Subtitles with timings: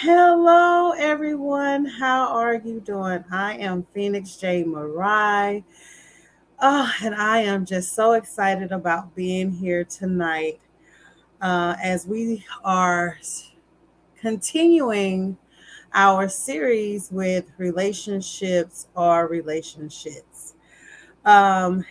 [0.00, 1.86] Hello, everyone.
[1.86, 3.24] How are you doing?
[3.32, 4.62] I am Phoenix J.
[4.62, 5.64] Marai.
[6.60, 10.60] Oh, and I am just so excited about being here tonight
[11.40, 13.18] uh, as we are
[14.20, 15.38] continuing
[15.94, 20.56] our series with relationships or relationships.
[21.24, 21.86] Um,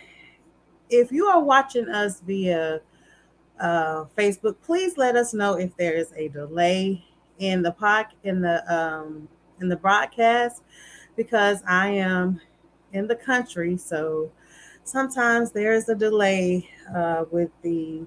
[0.88, 2.82] if you are watching us via
[3.58, 7.05] uh, Facebook, please let us know if there is a delay
[7.38, 9.28] in the pod in the um,
[9.60, 10.62] in the broadcast
[11.16, 12.40] because I am
[12.92, 14.30] in the country, so
[14.84, 18.02] sometimes there is a delay uh, with the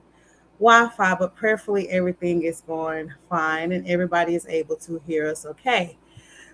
[0.59, 5.97] Wi-Fi, but prayerfully everything is going fine and everybody is able to hear us okay.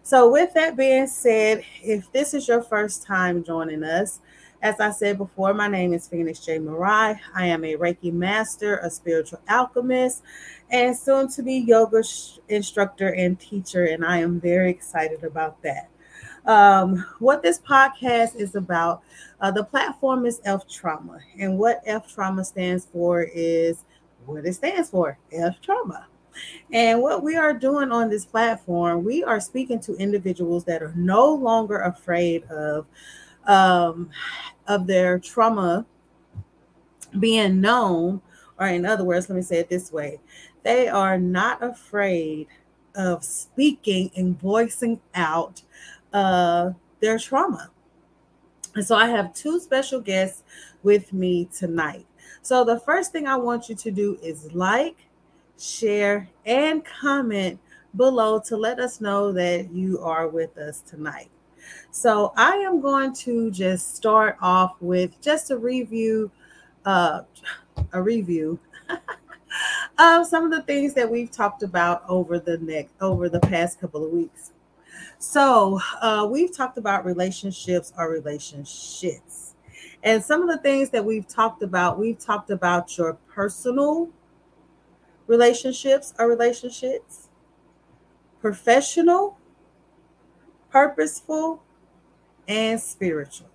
[0.04, 4.20] So, with that being said, if this is your first time joining us,
[4.66, 6.58] as I said before, my name is Phoenix J.
[6.58, 7.22] Marai.
[7.36, 10.24] I am a Reiki master, a spiritual alchemist,
[10.72, 13.86] and soon to be yoga sh- instructor and teacher.
[13.86, 15.92] And I am very excited about that.
[16.48, 19.04] Um, what this podcast is about,
[19.40, 21.20] uh, the platform is F Trauma.
[21.40, 23.86] And what F Trauma stands for is
[24.26, 26.08] what it stands for F Trauma.
[26.74, 30.94] And what we are doing on this platform, we are speaking to individuals that are
[30.96, 32.88] no longer afraid of
[33.48, 34.10] um,
[34.68, 35.86] of their trauma
[37.20, 38.22] being known,
[38.60, 40.20] or in other words, let me say it this way
[40.64, 42.48] they are not afraid
[42.96, 45.62] of speaking and voicing out
[46.12, 47.70] uh, their trauma.
[48.74, 50.44] And so I have two special guests
[50.82, 52.08] with me tonight.
[52.42, 54.98] So the first thing I want you to do is like,
[55.60, 57.60] share, and comment
[57.96, 61.30] below to let us know that you are with us tonight.
[61.96, 66.30] So I am going to just start off with just a review,
[66.84, 67.22] uh,
[67.94, 68.60] a review
[69.98, 73.80] of some of the things that we've talked about over the next over the past
[73.80, 74.52] couple of weeks.
[75.20, 79.56] So uh, we've talked about relationships or relationships.
[80.04, 84.10] And some of the things that we've talked about, we've talked about your personal
[85.28, 87.30] relationships or relationships,
[88.42, 89.38] professional,
[90.70, 91.62] purposeful,
[92.48, 93.50] and spiritual.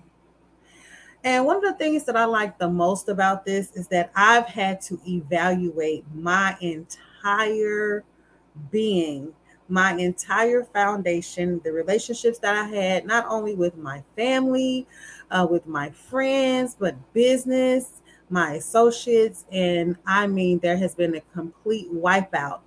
[1.22, 4.46] And one of the things that I like the most about this is that I've
[4.46, 8.04] had to evaluate my entire
[8.70, 9.34] being,
[9.68, 14.86] my entire foundation, the relationships that I had, not only with my family,
[15.30, 19.44] uh, with my friends, but business, my associates.
[19.52, 22.60] And I mean, there has been a complete wipeout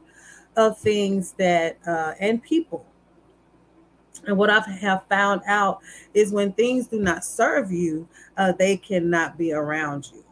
[0.55, 2.85] of things that, uh, and people
[4.25, 5.81] and what I have found out
[6.13, 8.07] is when things do not serve you,
[8.37, 10.23] uh, they cannot be around you.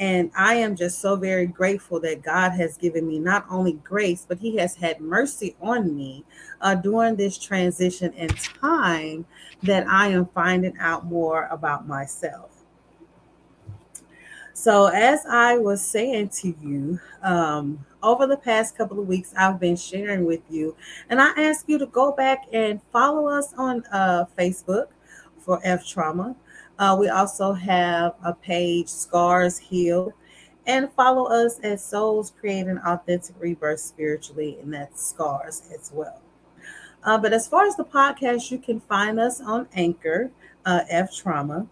[0.00, 4.24] And I am just so very grateful that God has given me not only grace,
[4.28, 6.24] but He has had mercy on me
[6.60, 9.26] uh, during this transition in time
[9.64, 12.50] that I am finding out more about myself.
[14.52, 19.58] So, as I was saying to you, um, over the past couple of weeks, I've
[19.58, 20.76] been sharing with you,
[21.08, 24.86] and I ask you to go back and follow us on uh, Facebook
[25.38, 26.36] for F Trauma.
[26.78, 30.12] Uh, we also have a page, Scars Heal,
[30.66, 36.20] and follow us as Souls Creating Authentic Rebirth Spiritually, and that's Scars as well.
[37.02, 40.30] Uh, but as far as the podcast, you can find us on Anchor,
[40.66, 41.66] uh, F Trauma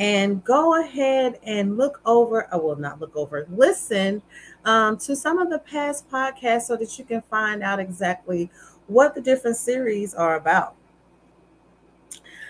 [0.00, 4.22] and go ahead and look over, I will not look over, listen
[4.64, 8.50] um, to some of the past podcasts so that you can find out exactly
[8.86, 10.74] what the different series are about.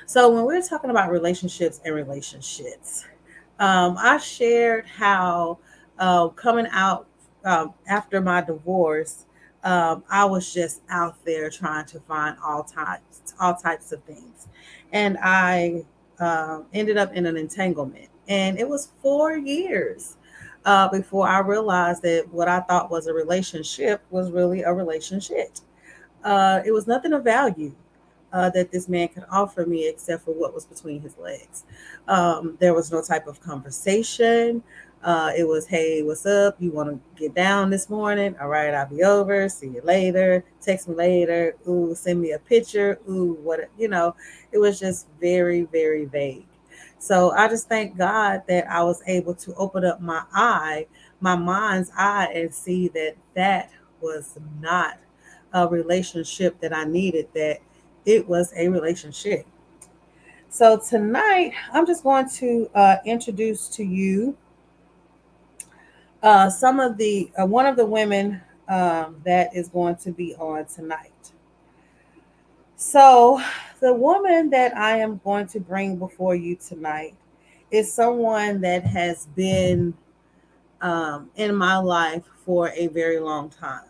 [0.07, 3.07] So, when we're talking about relationships and relationships,
[3.61, 5.59] um, I shared how
[5.99, 7.07] uh, coming out
[7.45, 9.27] um, after my divorce,
[9.63, 14.49] um, I was just out there trying to find all types, all types of things,
[14.93, 15.85] and I
[16.19, 18.09] uh, ended up in an entanglement.
[18.29, 20.17] And it was four years
[20.65, 25.57] uh, before I realized that what I thought was a relationship was really a relationship.
[26.23, 27.75] Uh, it was nothing of value.
[28.33, 31.65] Uh, that this man could offer me except for what was between his legs.
[32.07, 34.63] Um, there was no type of conversation.
[35.03, 36.55] Uh, it was, hey, what's up?
[36.61, 38.37] You want to get down this morning?
[38.41, 39.49] All right, I'll be over.
[39.49, 40.45] See you later.
[40.61, 41.57] Text me later.
[41.67, 43.01] Ooh, send me a picture.
[43.09, 44.15] Ooh, what, you know,
[44.53, 46.47] it was just very, very vague.
[47.01, 50.87] So I just thank God that I was able to open up my eye,
[51.21, 53.71] my mind's eye, and see that that
[54.03, 54.99] was not
[55.55, 57.61] a relationship that I needed, that
[58.05, 59.47] it was a relationship.
[60.51, 64.37] So tonight, I'm just going to uh, introduce to you
[66.23, 70.35] uh, some of the uh, one of the women um, that is going to be
[70.35, 71.13] on tonight.
[72.83, 73.39] So,
[73.81, 77.15] the woman that I am going to bring before you tonight
[77.71, 79.93] is someone that has been
[80.81, 83.85] um, in my life for a very long time.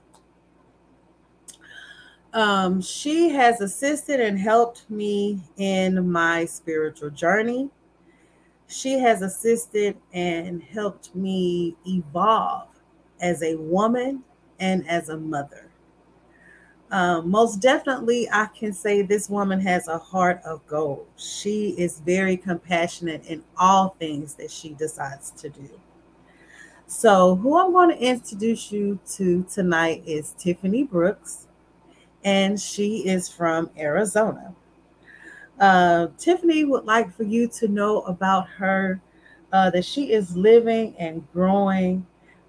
[2.32, 7.70] Um, she has assisted and helped me in my spiritual journey.
[8.66, 12.66] She has assisted and helped me evolve
[13.20, 14.24] as a woman
[14.58, 15.69] and as a mother.
[16.92, 21.06] Um, most definitely, I can say this woman has a heart of gold.
[21.16, 25.70] She is very compassionate in all things that she decides to do.
[26.88, 31.46] So, who I'm going to introduce you to tonight is Tiffany Brooks,
[32.24, 34.52] and she is from Arizona.
[35.60, 39.00] Uh, Tiffany would like for you to know about her
[39.52, 42.04] uh, that she is living and growing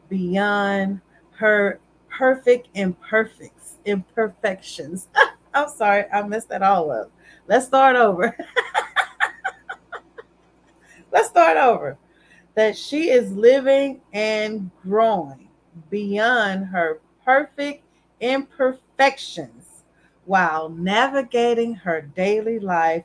[0.10, 1.02] beyond
[1.32, 1.80] her
[2.10, 5.08] perfect imperfects, imperfections.
[5.54, 7.12] I'm sorry, I messed that all up.
[7.48, 8.36] Let's start over.
[11.12, 11.98] Let's start over
[12.56, 15.50] that she is living and growing
[15.90, 17.84] beyond her perfect
[18.20, 19.84] imperfections
[20.26, 23.04] while navigating her daily life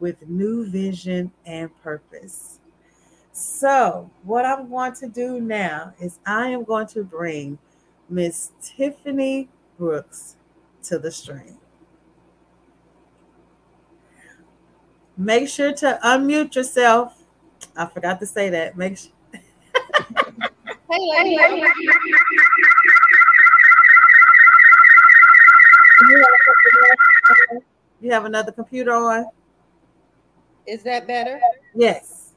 [0.00, 2.58] with new vision and purpose.
[3.32, 7.58] So, what I'm going to do now is I am going to bring
[8.08, 10.36] Miss Tiffany Brooks
[10.84, 11.58] to the stream.
[15.16, 17.22] Make sure to unmute yourself
[17.76, 18.76] I forgot to say that.
[18.76, 19.12] Make sure.
[20.90, 21.62] hey, lady.
[28.00, 29.26] You have another computer on?
[30.66, 31.40] Is that better?
[31.74, 32.32] Yes.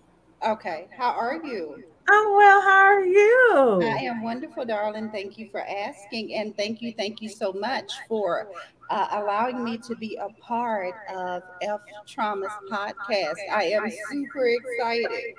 [0.45, 0.87] Okay.
[0.97, 1.83] How are you?
[2.11, 2.61] I'm well.
[2.61, 3.81] How are you?
[3.83, 5.11] I am wonderful, darling.
[5.11, 6.33] Thank you for asking.
[6.33, 8.49] And thank you, thank you so much for
[8.89, 13.35] uh, allowing me to be a part of F Trauma's podcast.
[13.51, 15.35] I am super excited.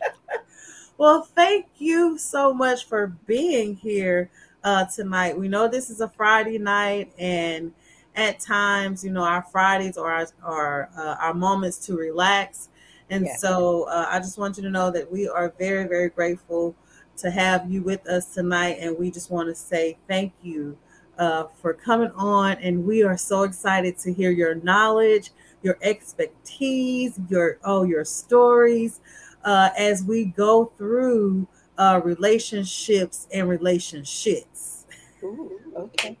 [0.96, 4.30] well, thank you so much for being here
[4.64, 5.38] uh, tonight.
[5.38, 7.74] We know this is a Friday night, and
[8.16, 12.70] at times, you know, our Fridays are our, are uh, our moments to relax
[13.10, 13.36] and yeah.
[13.36, 16.74] so uh, I just want you to know that we are very, very grateful
[17.18, 18.78] to have you with us tonight.
[18.80, 20.76] And we just want to say thank you
[21.18, 22.52] uh, for coming on.
[22.58, 25.30] And we are so excited to hear your knowledge,
[25.62, 29.00] your expertise, your oh, your stories
[29.44, 34.84] uh, as we go through uh, relationships and relationships.
[35.22, 36.18] Ooh, okay.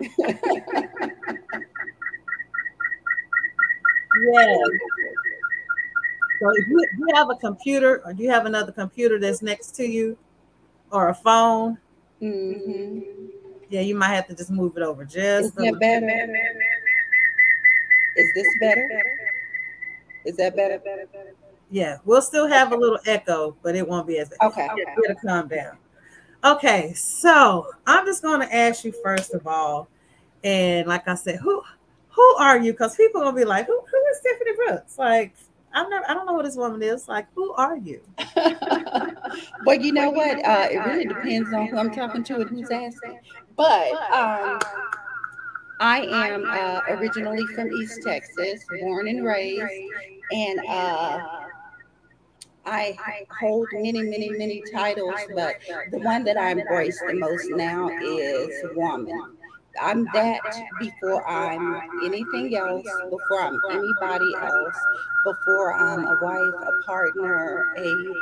[0.18, 0.46] yeah.
[6.40, 9.74] So if you, you have a computer or do you have another computer that's next
[9.76, 10.16] to you
[10.90, 11.76] or a phone?
[12.22, 13.00] Mm-hmm.
[13.68, 16.06] Yeah, you might have to just move it over just Is better?
[18.16, 18.88] Is this better?
[20.24, 20.80] Is that better?
[21.70, 24.32] Yeah, we'll still have a little echo, but it won't be as.
[24.42, 24.68] Okay.
[24.68, 24.84] okay.
[25.04, 25.76] It'll calm down.
[26.42, 29.88] Okay, so I'm just going to ask you first of all,
[30.42, 31.62] and like I said, who
[32.08, 32.72] who are you?
[32.72, 34.98] Because people are gonna be like, who who is Tiffany Brooks?
[34.98, 35.34] Like,
[35.72, 37.08] I've never, I don't know what this woman is.
[37.08, 38.02] Like, who are you?
[39.64, 40.44] well, you know what?
[40.44, 43.20] Uh, it really depends on who I'm talking to and who's asking.
[43.56, 44.58] But um,
[45.80, 49.72] I am uh, originally from East Texas, born and raised,
[50.32, 51.20] and uh,
[52.66, 52.96] I
[53.38, 55.56] hold many, many, many titles, but
[55.90, 59.36] the one that I embrace the most now is woman.
[59.80, 60.40] I'm that
[60.80, 64.76] before I'm anything else, before I'm anybody else,
[65.24, 68.14] before I'm a wife, a partner, a,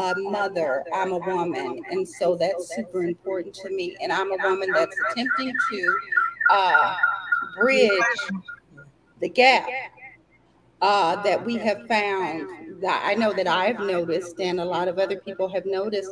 [0.00, 1.82] a mother, I'm a woman.
[1.90, 3.96] And so that's super important to me.
[4.02, 5.98] And I'm a woman that's attempting to
[6.50, 6.96] uh,
[7.58, 7.90] bridge
[9.20, 9.68] the gap
[10.82, 14.98] uh, that we have found that I know that I've noticed and a lot of
[14.98, 16.10] other people have noticed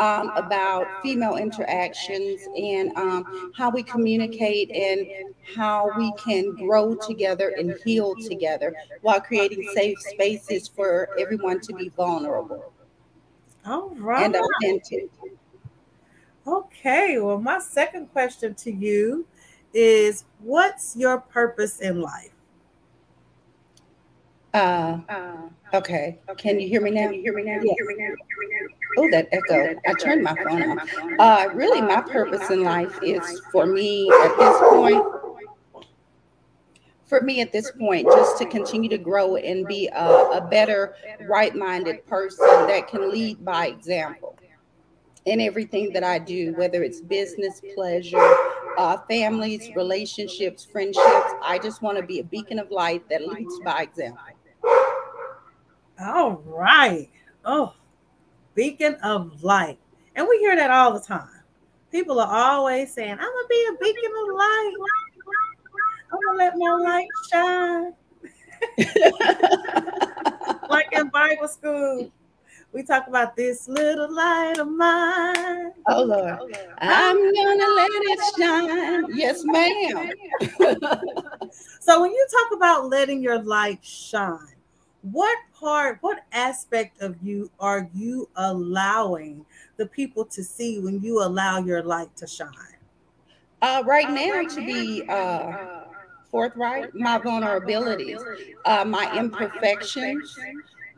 [0.00, 5.06] um, about female interactions and um, how we communicate and
[5.54, 11.74] how we can grow together and heal together while creating safe spaces for everyone to
[11.74, 12.72] be vulnerable.
[13.66, 14.24] All right.
[14.24, 15.10] And authentic.
[16.46, 17.18] Okay.
[17.18, 19.26] Well, my second question to you
[19.74, 22.29] is what's your purpose in life?
[24.52, 24.98] Uh,
[25.74, 26.18] okay.
[26.38, 27.06] Can you hear me now?
[27.06, 27.60] Can you hear me now?
[27.62, 27.76] Yes.
[28.98, 29.74] Oh, that echo.
[29.86, 30.88] I turned my phone off.
[31.18, 35.04] Uh, really, my purpose in life is for me at this point,
[37.04, 40.94] for me at this point, just to continue to grow and be a, a better,
[41.28, 44.36] right minded person that can lead by example.
[45.26, 48.34] in everything that I do, whether it's business, pleasure,
[48.78, 51.34] uh, families, relationships, friendships.
[51.42, 54.39] I just want to be a beacon of light that leads by example.
[56.00, 57.08] All right.
[57.44, 57.74] Oh,
[58.54, 59.78] beacon of light.
[60.16, 61.28] And we hear that all the time.
[61.90, 64.74] People are always saying, I'm going to be a beacon of light.
[66.12, 67.92] I'm going to let my light shine.
[70.68, 72.12] like in Bible school
[72.72, 75.72] we talk about this little light of mine.
[75.88, 76.38] Oh Lord,
[76.78, 79.04] I'm gonna let it shine.
[79.16, 80.12] Yes, ma'am.
[81.80, 84.38] so when you talk about letting your light shine,
[85.02, 89.44] what part, what aspect of you are you allowing
[89.76, 92.48] the people to see when you allow your light to shine?
[93.62, 95.56] Uh, right uh, now, right to now, be uh,
[96.30, 98.20] forthright, my vulnerabilities,
[98.64, 100.38] uh, my imperfections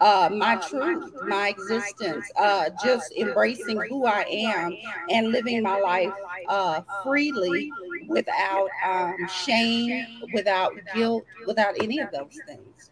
[0.02, 4.76] uh, my truth, my existence, uh, just embracing who I am
[5.08, 6.12] and living my life
[6.48, 7.70] uh, freely
[8.08, 12.90] without um, shame, without guilt, without any of those things.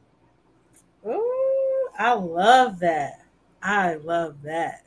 [1.06, 3.24] Ooh, I love that.
[3.62, 4.84] I love that.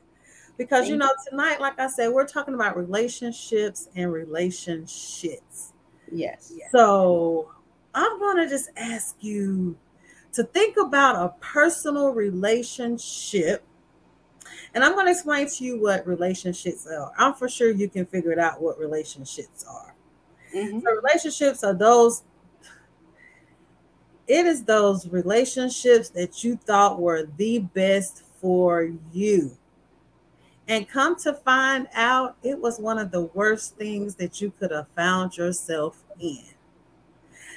[0.56, 5.72] Because, you know, tonight, like I said, we're talking about relationships and relationships.
[6.12, 6.52] Yes.
[6.70, 7.50] So
[7.92, 9.76] I'm going to just ask you
[10.32, 13.64] to think about a personal relationship.
[14.74, 17.12] And I'm going to explain to you what relationships are.
[17.18, 19.94] I'm for sure you can figure it out what relationships are.
[20.54, 20.80] Mm-hmm.
[20.80, 22.22] So, relationships are those,
[24.26, 29.56] it is those relationships that you thought were the best for you.
[30.66, 34.70] And come to find out, it was one of the worst things that you could
[34.70, 36.44] have found yourself in.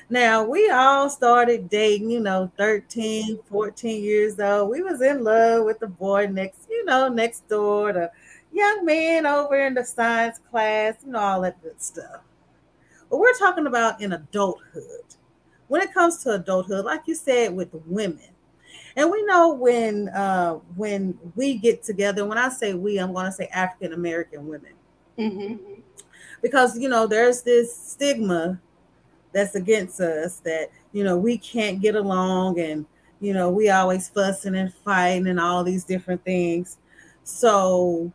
[0.09, 4.69] Now we all started dating, you know, 13, 14 years old.
[4.69, 8.12] We was in love with the boy next, you know, next door, the
[8.53, 12.21] young man over in the science class, you know, all that good stuff.
[13.09, 15.16] But we're talking about in adulthood.
[15.67, 18.29] When it comes to adulthood, like you said with women,
[18.95, 22.25] and we know when uh, when we get together.
[22.25, 24.74] When I say we, I'm going to say African American women,
[25.17, 25.81] mm-hmm.
[26.41, 28.59] because you know there's this stigma
[29.33, 32.86] that's against us that you know we can't get along and
[33.19, 36.77] you know we always fussing and fighting and all these different things
[37.24, 38.12] so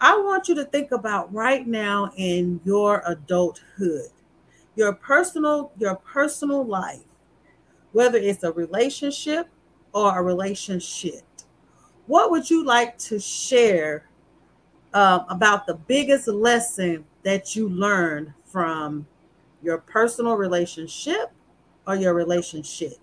[0.00, 4.08] i want you to think about right now in your adulthood
[4.76, 7.02] your personal your personal life
[7.92, 9.48] whether it's a relationship
[9.92, 11.22] or a relationship
[12.06, 14.08] what would you like to share
[14.92, 19.06] uh, about the biggest lesson that you learned from
[19.62, 21.32] your personal relationship
[21.86, 22.94] or your relationship?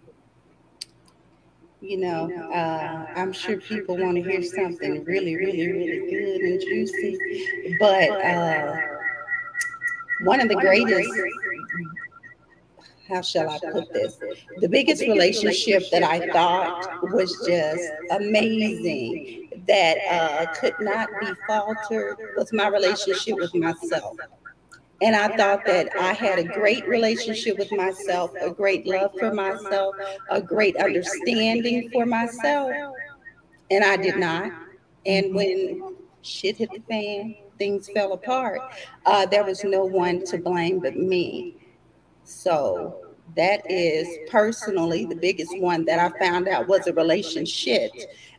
[1.82, 6.62] You know, uh, I'm sure people want to hear something really, really, really good and
[6.62, 8.76] juicy, but uh,
[10.24, 11.10] one of the greatest
[13.12, 14.18] how shall I put this?
[14.60, 22.18] The biggest relationship that I thought was just amazing, that uh, could not be faltered,
[22.38, 24.18] was my relationship with myself.
[25.02, 29.34] And I thought that I had a great relationship with myself, a great love for
[29.34, 29.96] myself,
[30.30, 32.72] a great understanding for myself.
[33.72, 34.52] And I did not.
[35.06, 38.60] And when shit hit the fan, things fell apart,
[39.06, 41.56] uh, there was no one to blame but me.
[42.24, 47.92] So that is personally the biggest one that I found out was a relationship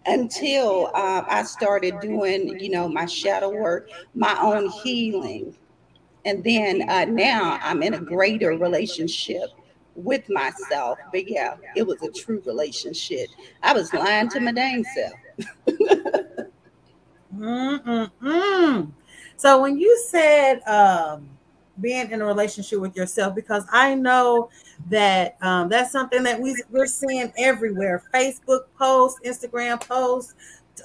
[0.07, 5.55] until uh, I started doing, you know, my shadow work, my own healing
[6.25, 9.51] and then uh, now I'm in a greater relationship
[9.95, 10.99] with myself.
[11.13, 13.29] But yeah, it was a true relationship.
[13.63, 15.13] I was lying to my dang self.
[17.37, 18.93] Mm-mm-mm.
[19.43, 21.29] So when you said um,
[21.81, 24.51] being in a relationship with yourself, because I know
[24.89, 30.35] that um, that's something that we, we're seeing everywhere Facebook posts, Instagram posts,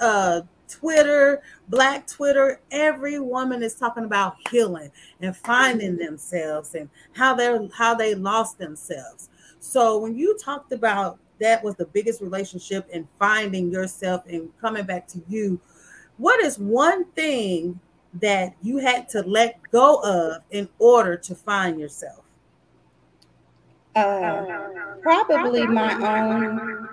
[0.01, 4.89] uh, Twitter, Black Twitter, every woman is talking about healing
[5.21, 9.29] and finding themselves and how they're how they lost themselves.
[9.59, 14.87] So when you talked about that was the biggest relationship and finding yourself and coming
[14.87, 15.61] back to you,
[16.17, 17.79] what is one thing
[18.15, 22.23] that you had to let go of in order to find yourself?
[23.95, 24.45] Uh,
[25.01, 26.87] probably my own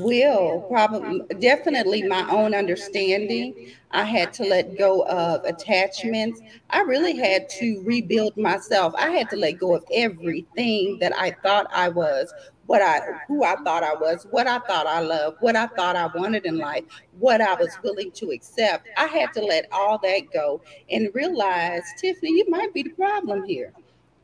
[0.00, 3.72] will probably definitely my own understanding.
[3.90, 6.40] i had to let go of attachments.
[6.70, 8.94] i really had to rebuild myself.
[8.98, 12.32] I had to let go of everything that i thought i was
[12.72, 15.94] what I who I thought I was, what I thought I loved, what I thought
[15.94, 16.84] I wanted in life,
[17.18, 18.88] what I was willing to accept.
[18.96, 23.44] I had to let all that go and realize, Tiffany, you might be the problem
[23.44, 23.74] here.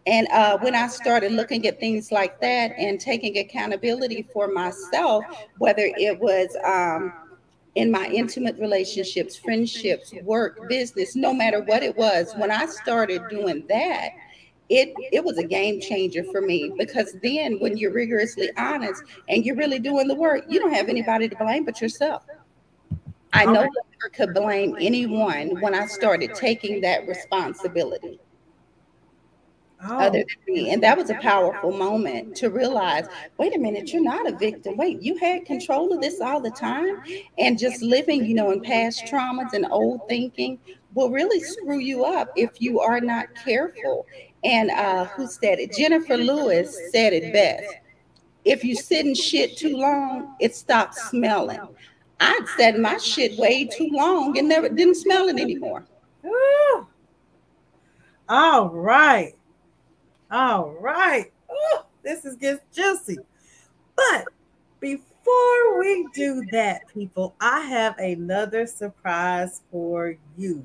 [0.06, 5.26] And uh, when I started looking at things like that and taking accountability for myself,
[5.58, 7.12] whether it was um,
[7.74, 13.20] in my intimate relationships, friendships, work, business, no matter what it was, when I started
[13.28, 14.12] doing that,
[14.68, 19.44] it it was a game changer for me because then when you're rigorously honest and
[19.44, 22.24] you're really doing the work, you don't have anybody to blame but yourself.
[23.32, 28.18] I no longer could blame anyone when I started taking that responsibility
[29.84, 29.98] oh.
[29.98, 30.70] other than me.
[30.72, 33.06] And that was a powerful moment to realize
[33.38, 34.76] wait a minute, you're not a victim.
[34.76, 37.02] Wait, you had control of this all the time.
[37.38, 40.58] And just living, you know, in past traumas and old thinking
[40.94, 44.06] will really screw you up if you are not careful.
[44.44, 45.72] And uh, who said it?
[45.72, 47.74] Jennifer Lewis said it best.
[48.44, 51.60] If you sit in shit too long, it stops smelling.
[52.20, 55.84] I'd sat my shit way too long and never didn't smell it anymore.
[56.24, 56.86] Ooh.
[58.28, 59.34] All right.
[60.30, 61.32] All right.
[61.50, 63.18] Ooh, this is gets juicy.
[63.96, 64.26] But
[64.80, 70.64] before we do that, people, I have another surprise for you.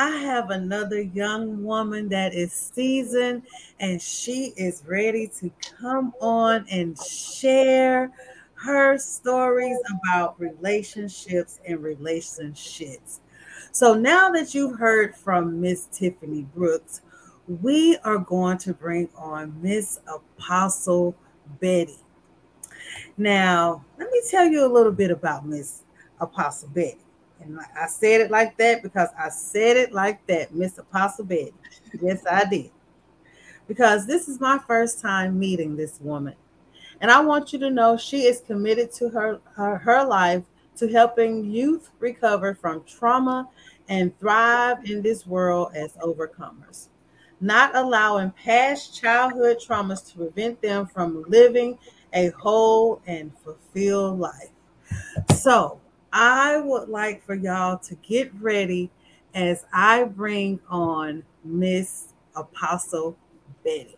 [0.00, 3.42] I have another young woman that is seasoned
[3.80, 8.10] and she is ready to come on and share
[8.54, 13.20] her stories about relationships and relationships.
[13.72, 17.02] So now that you've heard from Miss Tiffany Brooks,
[17.46, 21.14] we are going to bring on Miss Apostle
[21.60, 21.98] Betty.
[23.18, 25.82] Now, let me tell you a little bit about Miss
[26.22, 26.96] Apostle Betty.
[27.40, 31.54] And I said it like that because I said it like that, Miss Apostle Betty.
[32.00, 32.70] Yes, I did.
[33.66, 36.34] Because this is my first time meeting this woman.
[37.00, 40.42] And I want you to know she is committed to her, her, her life
[40.76, 43.48] to helping youth recover from trauma
[43.88, 46.88] and thrive in this world as overcomers
[47.40, 51.78] not allowing past childhood traumas to prevent them from living
[52.12, 54.50] a whole and fulfilled life.
[55.34, 55.80] So,
[56.12, 58.90] I would like for y'all to get ready
[59.34, 63.16] as I bring on Miss Apostle
[63.64, 63.96] Betty.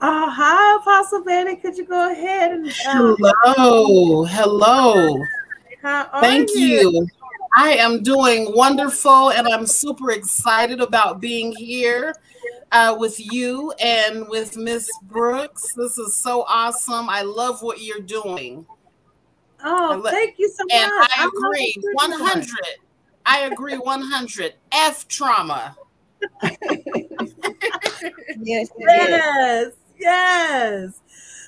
[0.00, 1.56] Oh, hi, Apostle Betty.
[1.56, 2.66] Could you go ahead and?
[2.68, 5.22] Uh, hello, hello.
[6.20, 6.90] Thank you?
[6.90, 7.08] you.
[7.56, 12.14] I am doing wonderful, and I'm super excited about being here
[12.72, 15.74] uh, with you and with Miss Brooks.
[15.74, 17.08] This is so awesome.
[17.10, 18.66] I love what you're doing.
[19.64, 21.10] Oh, lo- thank you so and much.
[21.18, 22.48] And I agree 100.
[23.26, 24.54] I agree 100.
[24.72, 25.76] F trauma.
[28.42, 31.00] yes, yes, yes.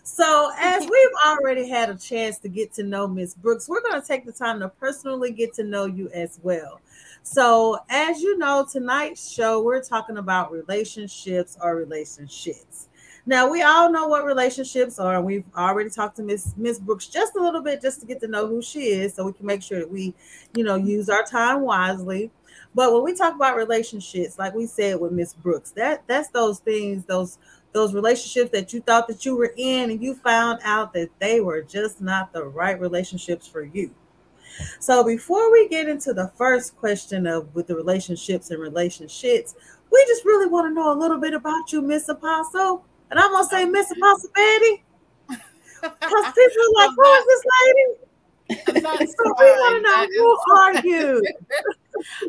[0.06, 4.00] So, as we've already had a chance to get to know Miss Brooks, we're going
[4.00, 6.80] to take the time to personally get to know you as well.
[7.22, 12.88] So, as you know, tonight's show, we're talking about relationships or relationships.
[13.26, 17.34] Now, we all know what relationships are, we've already talked to Miss Miss Brooks just
[17.36, 19.62] a little bit just to get to know who she is, so we can make
[19.62, 20.14] sure that we,
[20.54, 22.30] you know, use our time wisely.
[22.74, 26.58] But when we talk about relationships, like we said with Miss Brooks, that that's those
[26.58, 27.38] things, those
[27.72, 31.40] those relationships that you thought that you were in and you found out that they
[31.40, 33.90] were just not the right relationships for you.
[34.78, 39.54] So before we get into the first question of with the relationships and relationships,
[39.90, 42.84] we just really want to know a little bit about you, Miss Apostle.
[43.14, 44.82] And I'm gonna say Miss Apostle Betty.
[45.28, 48.80] Because people are like, who is this lady?
[48.82, 51.24] so we want to know who are you?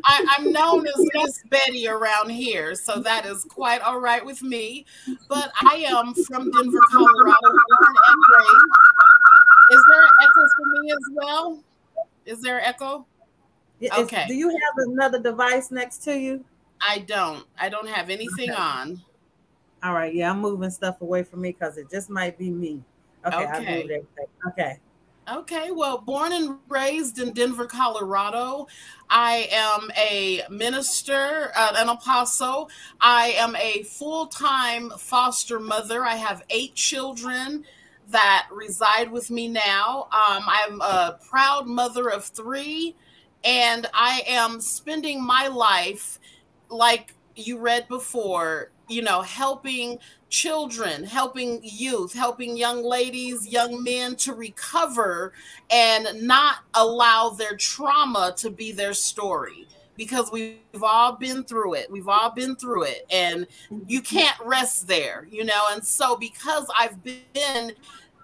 [0.03, 4.43] I, am known as Miss Betty around here, so that is quite all right with
[4.43, 4.85] me.
[5.27, 9.71] But I am from Denver, Colorado, born and raised.
[9.71, 11.63] Is there an echo for me as well?
[12.27, 13.07] Is there echo?
[13.97, 14.25] okay.
[14.27, 16.45] do you have another device next to you?
[16.79, 17.43] I don't.
[17.59, 18.61] I don't have anything okay.
[18.61, 19.01] on.
[19.85, 20.15] All right.
[20.15, 22.81] Yeah, I'm moving stuff away from me because it just might be me.
[23.23, 23.45] Okay, okay.
[23.45, 24.25] I moved everything.
[24.47, 24.79] Okay.
[25.31, 28.67] Okay, well, born and raised in Denver, Colorado.
[29.11, 32.69] I am a minister, uh, an apostle.
[32.99, 36.03] I am a full time foster mother.
[36.03, 37.63] I have eight children
[38.09, 40.07] that reside with me now.
[40.11, 42.95] Um, I'm a proud mother of three,
[43.43, 46.19] and I am spending my life,
[46.69, 54.15] like you read before, you know, helping children, helping youth, helping young ladies, young men
[54.17, 55.33] to recover
[55.69, 59.67] and not allow their trauma to be their story.
[59.97, 61.89] because we've all been through it.
[61.89, 63.47] We've all been through it, and
[63.87, 65.63] you can't rest there, you know.
[65.71, 67.73] And so, because I've been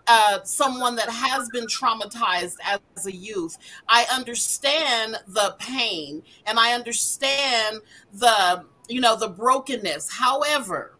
[0.08, 6.74] uh, someone that has been traumatized as a youth, I understand the pain and I
[6.74, 7.78] understand
[8.13, 10.12] the you know the brokenness.
[10.12, 10.97] However,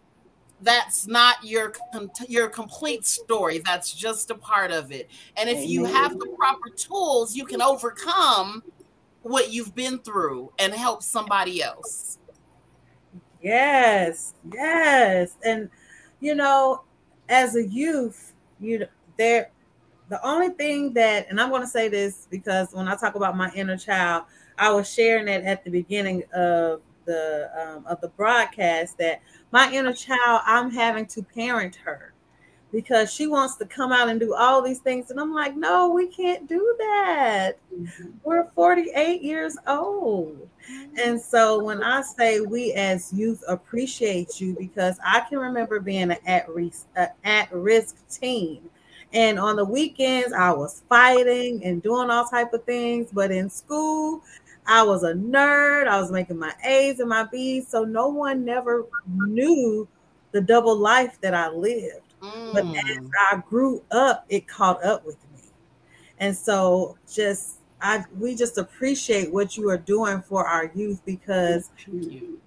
[0.62, 1.74] that's not your
[2.28, 3.60] your complete story.
[3.60, 5.10] That's just a part of it.
[5.38, 8.64] And if you have the proper tools you can overcome
[9.24, 12.20] what you've been through and help somebody else.
[13.42, 15.36] Yes yes.
[15.44, 15.70] And
[16.20, 16.84] you know
[17.30, 18.86] as a youth you
[19.18, 19.50] there
[20.10, 23.36] the only thing that and i'm going to say this because when i talk about
[23.36, 24.26] my inner child
[24.58, 29.22] i was sharing it at the beginning of the um, of the broadcast that
[29.52, 32.14] my inner child, I'm having to parent her
[32.72, 35.12] because she wants to come out and do all these things.
[35.12, 37.54] And I'm like, no, we can't do that.
[37.74, 38.12] Mm-hmm.
[38.24, 40.48] We're 48 years old.
[41.02, 46.12] And so when I say we as youth appreciate you, because I can remember being
[46.12, 48.70] an at risk, at risk teen.
[49.14, 53.10] And on the weekends, I was fighting and doing all type of things.
[53.12, 54.22] But in school,
[54.66, 55.88] I was a nerd.
[55.88, 57.68] I was making my A's and my B's.
[57.68, 59.88] So no one never knew
[60.32, 62.14] the double life that I lived.
[62.22, 62.54] Mm.
[62.54, 65.42] But as I grew up, it caught up with me.
[66.20, 71.72] And so just I we just appreciate what you are doing for our youth because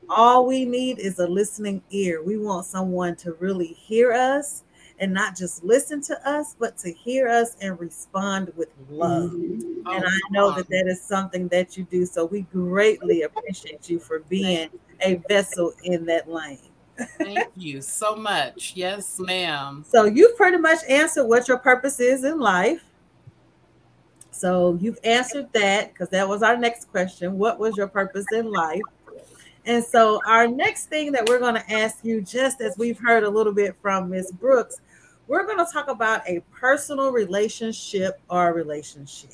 [0.08, 2.22] all we need is a listening ear.
[2.22, 4.62] We want someone to really hear us
[5.00, 9.30] and not just listen to us, but to hear us and respond with love.
[9.30, 9.86] Mm-hmm.
[9.88, 12.06] and oh, I know that that is something that you do.
[12.06, 16.58] So we greatly appreciate you for being a vessel in that lane.
[17.18, 18.74] Thank you so much.
[18.76, 19.84] Yes, ma'am.
[19.88, 22.84] So you've pretty much answered what your purpose is in life.
[24.30, 27.38] So you've answered that because that was our next question.
[27.38, 28.82] What was your purpose in life?
[29.66, 33.24] And so, our next thing that we're going to ask you, just as we've heard
[33.24, 34.80] a little bit from Miss Brooks,
[35.26, 39.30] we're going to talk about a personal relationship or relationship.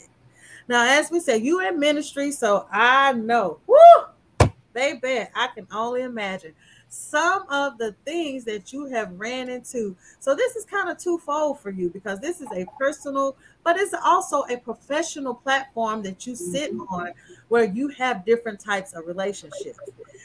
[0.69, 6.03] Now, as we said, you in ministry, so I know, whoo, baby, I can only
[6.03, 6.55] imagine
[6.91, 9.97] some of the things that you have ran into.
[10.19, 13.95] So this is kind of twofold for you because this is a personal, but it's
[13.95, 16.93] also a professional platform that you sit mm-hmm.
[16.93, 17.13] on
[17.49, 19.79] where you have different types of relationships.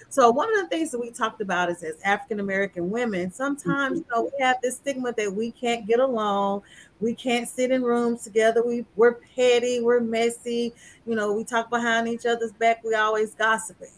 [0.09, 3.99] So one of the things that we talked about is as African American women, sometimes
[3.99, 6.63] you know, we have this stigma that we can't get along,
[6.99, 8.65] we can't sit in rooms together.
[8.65, 10.73] We we're petty, we're messy,
[11.05, 13.89] you know, we talk behind each other's back, we always gossiping.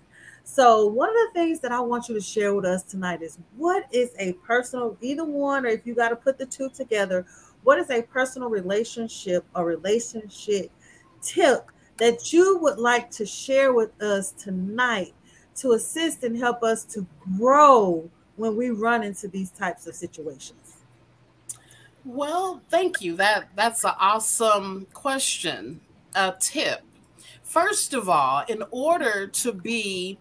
[0.49, 3.38] So, one of the things that I want you to share with us tonight is
[3.57, 7.25] what is a personal, either one, or if you got to put the two together,
[7.63, 10.71] what is a personal relationship or relationship
[11.21, 15.13] tip that you would like to share with us tonight
[15.57, 17.05] to assist and help us to
[17.38, 20.77] grow when we run into these types of situations?
[22.05, 23.17] Well, thank you.
[23.17, 25.81] That that's an awesome question.
[26.15, 26.83] A tip.
[27.43, 30.17] First of all, in order to be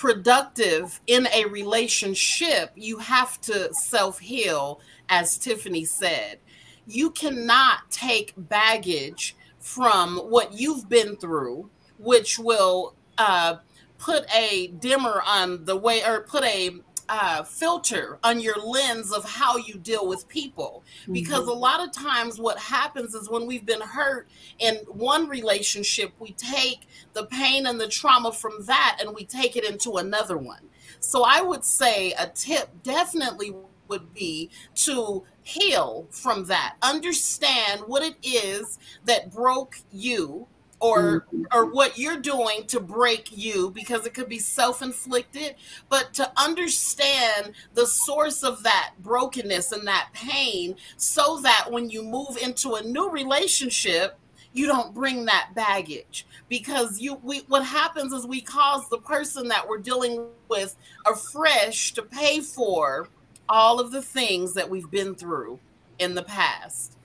[0.00, 6.38] productive in a relationship, you have to self heal, as Tiffany said.
[6.86, 13.56] You cannot take baggage from what you've been through, which will uh,
[13.98, 16.70] put a dimmer on the way or put a
[17.10, 20.84] uh, filter on your lens of how you deal with people.
[21.10, 21.50] Because mm-hmm.
[21.50, 24.28] a lot of times, what happens is when we've been hurt
[24.60, 29.56] in one relationship, we take the pain and the trauma from that and we take
[29.56, 30.68] it into another one.
[31.00, 33.54] So, I would say a tip definitely
[33.88, 40.46] would be to heal from that, understand what it is that broke you
[40.80, 41.42] or mm-hmm.
[41.52, 45.54] or what you're doing to break you because it could be self-inflicted
[45.88, 52.02] but to understand the source of that brokenness and that pain so that when you
[52.02, 54.18] move into a new relationship
[54.52, 56.26] you don't bring that baggage.
[56.48, 61.92] Because you we what happens is we cause the person that we're dealing with afresh
[61.94, 63.08] to pay for
[63.48, 65.58] all of the things that we've been through
[65.98, 66.96] in the past.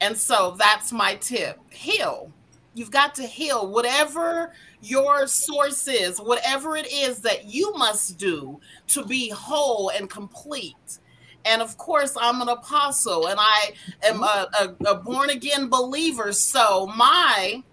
[0.00, 1.58] And so that's my tip.
[1.70, 2.32] Heal
[2.78, 8.60] You've got to heal whatever your source is, whatever it is that you must do
[8.88, 11.00] to be whole and complete.
[11.44, 13.72] And of course, I'm an apostle and I
[14.04, 16.32] am a, a, a born again believer.
[16.32, 17.64] So my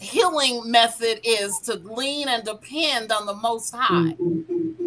[0.00, 4.16] healing method is to lean and depend on the Most High.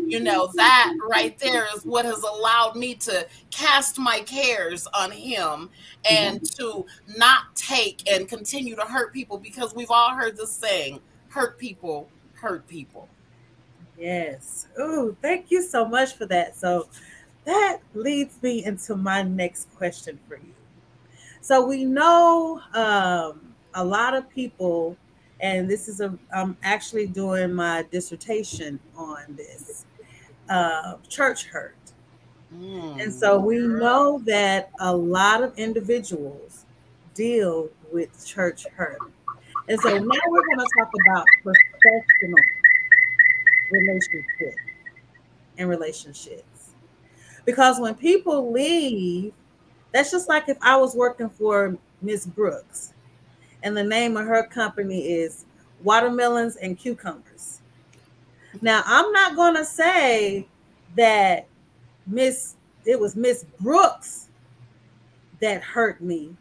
[0.07, 5.11] You know, that right there is what has allowed me to cast my cares on
[5.11, 5.69] Him
[6.09, 6.63] and mm-hmm.
[6.63, 6.85] to
[7.17, 12.09] not take and continue to hurt people because we've all heard the saying hurt people
[12.33, 13.07] hurt people.
[13.97, 14.67] Yes.
[14.77, 16.55] Oh, thank you so much for that.
[16.55, 16.87] So
[17.45, 20.53] that leads me into my next question for you.
[21.41, 24.97] So we know um, a lot of people,
[25.39, 29.85] and this is a I'm actually doing my dissertation on this
[30.49, 31.75] uh, church hurt.
[32.53, 33.01] Mm.
[33.01, 36.65] And so we know that a lot of individuals
[37.13, 38.99] deal with church hurt.
[39.67, 42.39] And so now we're going to talk about professional
[43.71, 44.55] relationship
[45.57, 46.75] and relationships.
[47.45, 49.33] Because when people leave,
[49.91, 52.93] that's just like if I was working for Miss Brooks
[53.63, 55.45] and the name of her company is
[55.83, 57.61] Watermelons and Cucumbers.
[58.61, 60.47] Now, I'm not going to say
[60.95, 61.47] that
[62.07, 64.29] Miss it was Miss Brooks
[65.41, 66.35] that hurt me.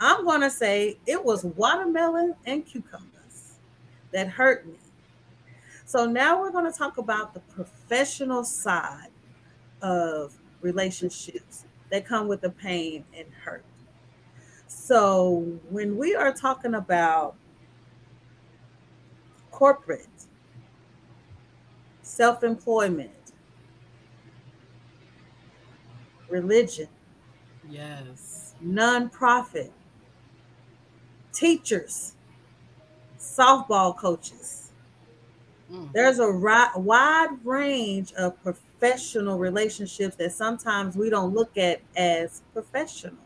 [0.00, 3.58] I'm going to say it was watermelon and cucumbers
[4.12, 4.78] that hurt me.
[5.84, 9.08] So now we're going to talk about the professional side
[9.82, 13.64] of relationships that come with the pain and hurt.
[14.66, 17.36] So when we are talking about
[19.50, 20.07] corporate,
[22.08, 23.10] self employment,
[26.28, 26.88] religion,
[27.68, 29.70] yes, nonprofit,
[31.32, 32.14] teachers,
[33.18, 34.70] softball coaches.
[35.70, 35.92] Mm.
[35.92, 42.42] There's a ri- wide range of professional relationships that sometimes we don't look at as
[42.52, 43.16] professional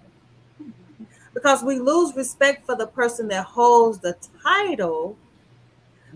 [1.35, 5.16] because we lose respect for the person that holds the title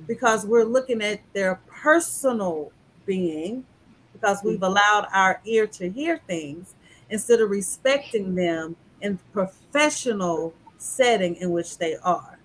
[0.06, 2.72] because we're looking at their personal
[3.06, 3.64] being
[4.12, 4.64] because we've mm-hmm.
[4.64, 6.74] allowed our ear to hear things
[7.10, 12.38] instead of respecting them in the professional setting in which they are.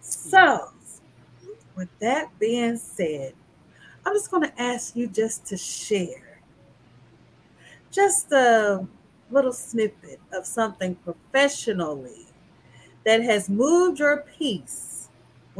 [0.00, 0.70] So,
[1.76, 3.34] with that being said,
[4.04, 6.40] I'm just going to ask you just to share
[7.92, 8.86] just a
[9.30, 12.26] little snippet of something professionally
[13.04, 14.89] that has moved your peace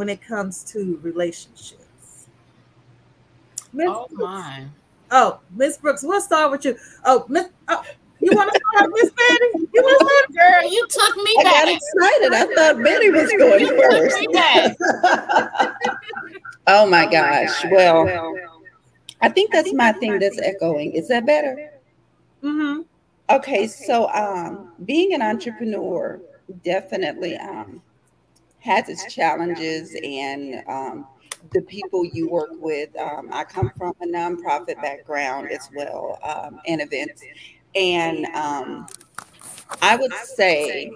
[0.00, 2.26] when it comes to relationships.
[3.74, 3.86] Ms.
[3.90, 4.64] Oh my.
[5.10, 6.74] Oh, Miss Brooks, we'll start with you.
[7.04, 7.82] Oh, Miss oh,
[8.18, 9.68] you want to start, Miss Betty?
[9.74, 10.62] You want to start?
[10.62, 11.52] Girl, you took me I back.
[11.52, 12.32] got excited.
[12.32, 14.26] I thought Betty was going first.
[16.66, 17.64] oh my oh gosh.
[17.64, 18.34] My well,
[19.20, 20.92] I think that's my thing that's echoing.
[20.92, 21.72] Is that better?
[22.42, 22.84] Mm-hmm.
[23.36, 26.18] Okay, so um, being an entrepreneur
[26.64, 27.82] definitely um,
[28.60, 31.06] has its challenges and um,
[31.52, 32.94] the people you work with.
[32.96, 37.22] Um, I come from a nonprofit background as well um, and events.
[37.74, 38.86] And um,
[39.82, 40.92] I would say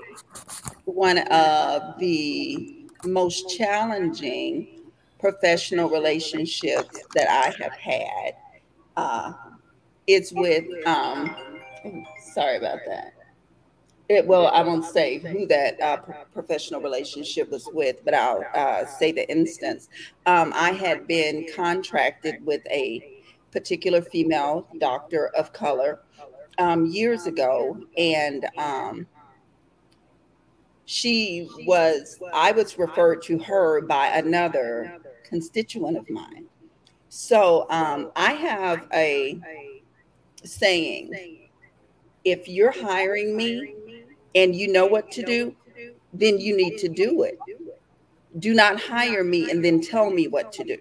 [0.84, 4.80] one of the most challenging
[5.18, 8.34] professional relationships that I have had
[8.96, 9.32] uh,
[10.06, 11.34] is with, um,
[12.34, 13.13] sorry about that
[14.08, 15.96] it, well, I won't say who that uh,
[16.32, 19.88] professional relationship was with, but I'll uh, say the instance.
[20.26, 26.00] Um, I had been contracted with a particular female doctor of color
[26.58, 29.06] um, years ago, and um,
[30.84, 36.44] she was, I was referred to her by another constituent of mine.
[37.08, 39.40] So um, I have a
[40.44, 41.44] saying
[42.24, 43.74] if you're hiring me,
[44.34, 45.54] and you know what to do,
[46.12, 47.38] then you need to do it.
[48.38, 50.78] Do not hire me and then tell me what to do.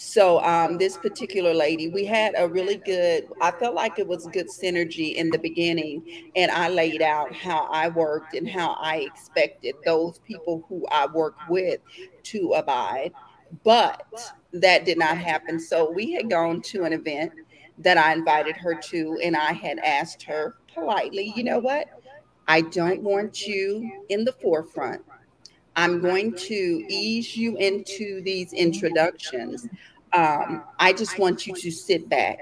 [0.00, 3.26] So um, this particular lady, we had a really good.
[3.42, 7.64] I felt like it was good synergy in the beginning, and I laid out how
[7.64, 11.80] I worked and how I expected those people who I work with
[12.24, 13.12] to abide.
[13.64, 15.58] But that did not happen.
[15.58, 17.32] So we had gone to an event
[17.78, 21.88] that I invited her to, and I had asked her politely, you know what?
[22.48, 25.02] I don't want you in the forefront.
[25.76, 29.68] I'm going to ease you into these introductions.
[30.12, 32.38] Um, I just want you to sit back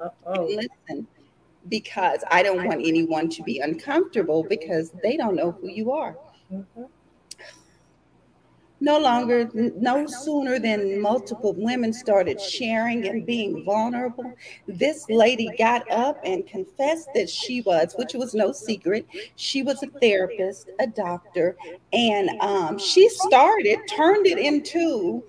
[0.00, 1.06] and listen
[1.68, 6.16] because I don't want anyone to be uncomfortable because they don't know who you are.
[8.82, 14.32] No longer, no sooner than multiple women started sharing and being vulnerable,
[14.66, 19.82] this lady got up and confessed that she was, which was no secret, she was
[19.82, 21.56] a therapist, a doctor,
[21.92, 25.22] and um, she started, turned it into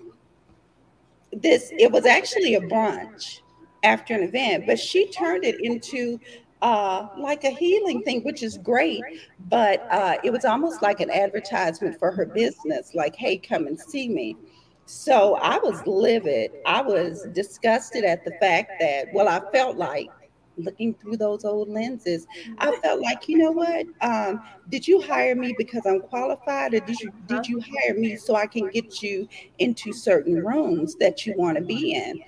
[1.30, 1.70] this.
[1.78, 3.40] It was actually a brunch
[3.82, 6.18] after an event, but she turned it into
[6.62, 9.02] uh, like a healing thing, which is great.
[9.48, 13.78] But uh, it was almost like an advertisement for her business, like, hey, come and
[13.78, 14.36] see me.
[14.86, 16.52] So I was livid.
[16.66, 20.08] I was disgusted at the fact that, well, I felt like
[20.56, 22.26] looking through those old lenses,
[22.58, 23.86] I felt like, you know what?
[24.00, 28.16] Um, did you hire me because I'm qualified, or did you did you hire me
[28.16, 32.22] so I can get you into certain rooms that you want to be in?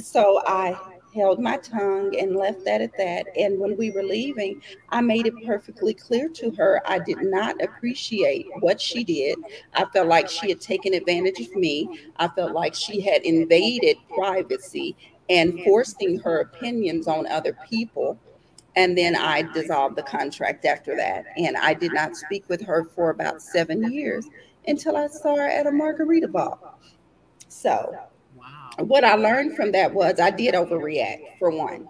[0.00, 0.76] So I
[1.14, 3.26] held my tongue and left that at that.
[3.36, 7.62] And when we were leaving, I made it perfectly clear to her I did not
[7.62, 9.38] appreciate what she did.
[9.74, 12.00] I felt like she had taken advantage of me.
[12.16, 14.96] I felt like she had invaded privacy
[15.28, 18.18] and forcing her opinions on other people.
[18.74, 21.26] And then I dissolved the contract after that.
[21.36, 24.26] And I did not speak with her for about seven years
[24.66, 26.78] until I saw her at a margarita ball.
[27.48, 27.98] So,
[28.78, 31.88] what I learned from that was I did overreact for one.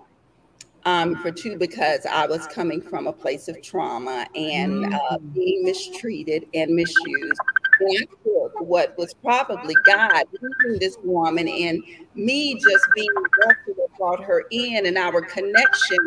[0.84, 5.32] Um, for two, because I was coming from a place of trauma and uh, mm.
[5.32, 7.40] being mistreated and misused.
[7.78, 11.84] And I took what was probably God using this woman and
[12.16, 15.98] me just being that brought her in and our connection.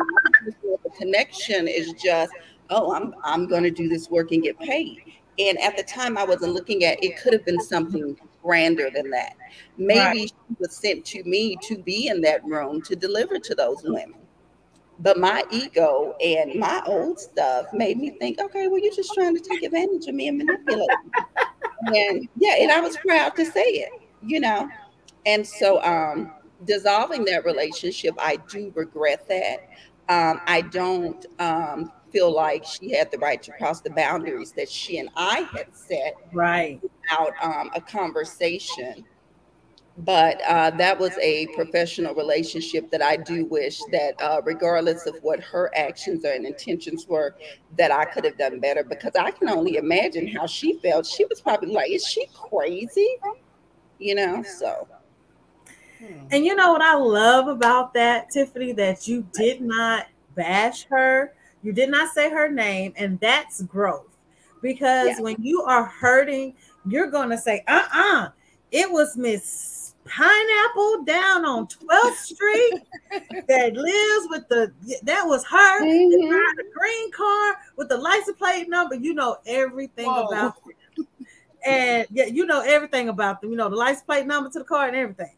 [0.44, 2.32] The connection is just,
[2.68, 4.98] oh, I'm I'm going to do this work and get paid.
[5.38, 7.18] And at the time, I wasn't looking at it.
[7.18, 9.32] Could have been something grander than that.
[9.76, 10.16] Maybe right.
[10.28, 14.14] she was sent to me to be in that room to deliver to those women.
[15.00, 19.36] But my ego and my old stuff made me think, okay, well, you're just trying
[19.36, 21.12] to take advantage of me and manipulate me.
[21.86, 23.90] and yeah, and I was proud to say it,
[24.22, 24.68] you know.
[25.26, 26.32] And so um
[26.64, 29.68] dissolving that relationship, I do regret that.
[30.08, 34.70] Um, I don't um, feel like she had the right to cross the boundaries that
[34.70, 36.80] she and I had set right
[37.10, 39.04] without um, a conversation.
[39.98, 45.16] But uh, that was a professional relationship that I do wish that, uh, regardless of
[45.22, 47.34] what her actions and intentions were,
[47.78, 48.84] that I could have done better.
[48.84, 51.06] Because I can only imagine how she felt.
[51.06, 53.16] She was probably like, "Is she crazy?"
[53.98, 54.42] You know.
[54.42, 54.86] So.
[56.30, 61.32] And you know what I love about that, Tiffany, that you did not bash her
[61.66, 64.16] you did not say her name, and that's growth.
[64.62, 65.20] Because yeah.
[65.20, 66.54] when you are hurting,
[66.86, 68.28] you're going to say, uh uh-uh, uh,
[68.72, 72.74] it was Miss Pineapple down on 12th Street
[73.48, 74.72] that lives with the,
[75.02, 76.56] that was her, mm-hmm.
[76.56, 78.94] the green car with the license plate number.
[78.94, 80.26] You know everything Whoa.
[80.26, 81.06] about them.
[81.66, 83.50] And yeah, you know everything about them.
[83.50, 85.34] You know the license plate number to the car and everything.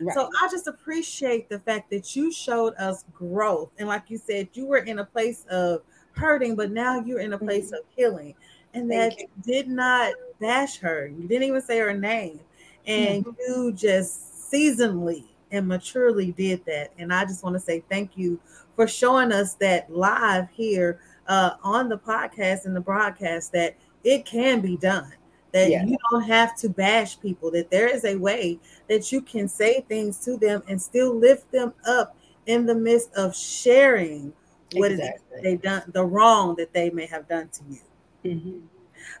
[0.00, 0.14] Right.
[0.14, 3.70] So I just appreciate the fact that you showed us growth.
[3.78, 7.32] And like you said, you were in a place of hurting, but now you're in
[7.32, 7.74] a place mm-hmm.
[7.74, 8.34] of healing.
[8.74, 9.28] And Thank that you.
[9.42, 11.06] did not bash her.
[11.06, 12.40] You didn't even say her name.
[12.86, 13.40] And mm-hmm.
[13.40, 16.92] you just seasonally and maturely did that.
[16.98, 18.38] And I just want to say thank you
[18.76, 24.26] for showing us that live here uh, on the podcast and the broadcast that it
[24.26, 25.12] can be done
[25.52, 25.84] that yeah.
[25.84, 29.82] you don't have to bash people, that there is a way that you can say
[29.82, 34.32] things to them and still lift them up in the midst of sharing
[34.72, 35.40] what exactly.
[35.42, 37.80] they done, the wrong that they may have done to you.
[38.24, 38.58] Mm-hmm.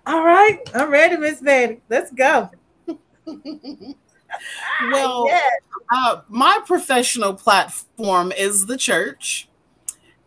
[0.06, 1.80] All right, I'm ready, Miss Betty.
[1.88, 2.50] Let's go.
[3.26, 5.52] well, yes.
[5.92, 9.48] uh, my professional platform is the church,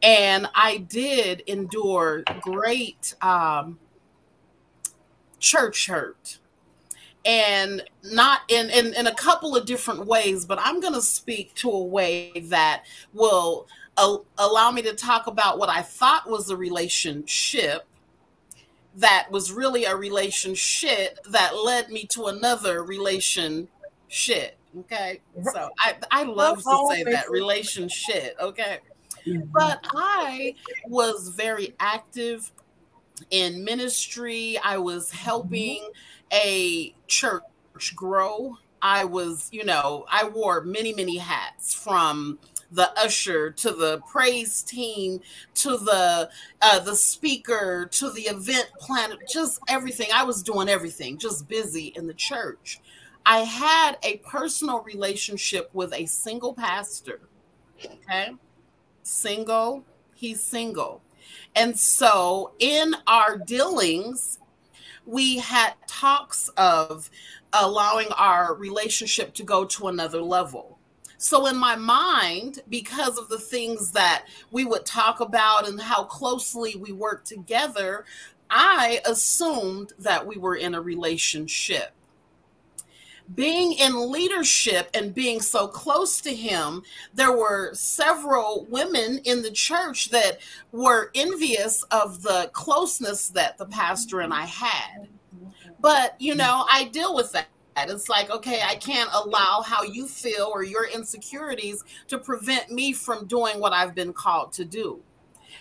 [0.02, 3.80] and I did endure great um,
[5.40, 6.40] church hurt
[7.26, 11.54] and not in, in in a couple of different ways but i'm going to speak
[11.56, 12.84] to a way that
[13.14, 13.68] will
[14.38, 17.88] allow me to talk about what i thought was a relationship
[18.96, 25.20] that was really a relationship that led me to another relationship okay
[25.54, 28.80] so i i love to say that relationship okay
[29.26, 29.42] mm-hmm.
[29.52, 30.54] but i
[30.88, 32.52] was very active
[33.32, 34.58] in ministry.
[34.64, 35.90] I was helping
[36.32, 37.44] a church
[37.96, 38.58] grow.
[38.82, 42.40] I was, you know, I wore many, many hats from
[42.76, 45.22] the usher to the praise team
[45.56, 46.30] to the
[46.62, 50.08] uh, the speaker to the event planner, just everything.
[50.14, 52.80] I was doing everything, just busy in the church.
[53.26, 57.22] I had a personal relationship with a single pastor.
[57.84, 58.34] Okay,
[59.04, 59.84] single.
[60.14, 61.02] He's single.
[61.56, 64.40] And so in our dealings,
[65.06, 67.10] we had talks of
[67.54, 70.75] allowing our relationship to go to another level.
[71.18, 76.04] So, in my mind, because of the things that we would talk about and how
[76.04, 78.06] closely we worked together,
[78.50, 81.94] I assumed that we were in a relationship
[83.34, 89.52] being in leadership and being so close to him, there were several women in the
[89.52, 90.40] church that
[90.72, 95.08] were envious of the closeness that the pastor and I had.
[95.80, 97.48] But, you know, I deal with that.
[97.78, 102.94] It's like, okay, I can't allow how you feel or your insecurities to prevent me
[102.94, 105.02] from doing what I've been called to do.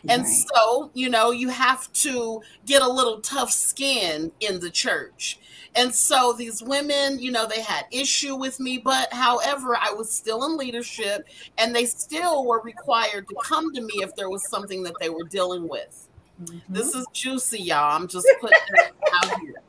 [0.08, 0.46] And right.
[0.54, 5.38] so, you know, you have to get a little tough skin in the church.
[5.76, 10.10] And so these women, you know, they had issue with me, but however, I was
[10.10, 11.26] still in leadership
[11.58, 15.08] and they still were required to come to me if there was something that they
[15.08, 16.08] were dealing with.
[16.42, 16.58] Mm-hmm.
[16.72, 17.96] This is juicy, y'all.
[17.96, 19.62] I'm just putting it out here.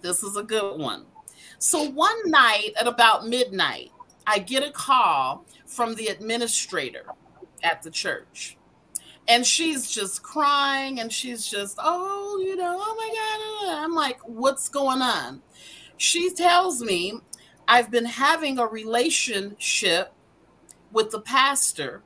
[0.00, 1.04] This is a good one.
[1.62, 3.92] So one night at about midnight,
[4.26, 7.04] I get a call from the administrator
[7.62, 8.56] at the church.
[9.28, 13.94] And she's just crying and she's just oh you know oh my god oh i'm
[13.94, 15.42] like what's going on?
[15.98, 17.20] She tells me
[17.68, 20.14] i've been having a relationship
[20.92, 22.02] with the pastor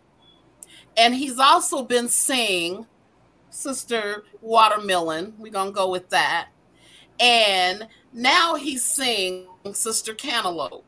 [0.97, 2.87] and he's also been saying
[3.51, 6.49] sister watermelon we're gonna go with that
[7.21, 10.85] and now he's saying sister cantaloupe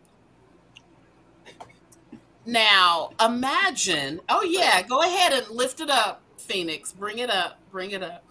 [2.44, 6.92] now imagine oh yeah go ahead and lift it up Phoenix.
[6.92, 7.58] Bring it up.
[7.70, 8.24] Bring it up.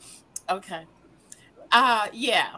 [0.49, 0.85] Okay.
[1.71, 2.57] Uh yeah.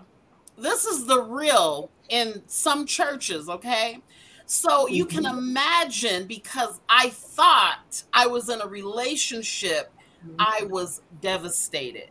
[0.57, 4.01] This is the real in some churches, okay?
[4.45, 5.37] So you can mm-hmm.
[5.37, 9.91] imagine because I thought I was in a relationship,
[10.25, 10.35] mm-hmm.
[10.39, 12.09] I was devastated.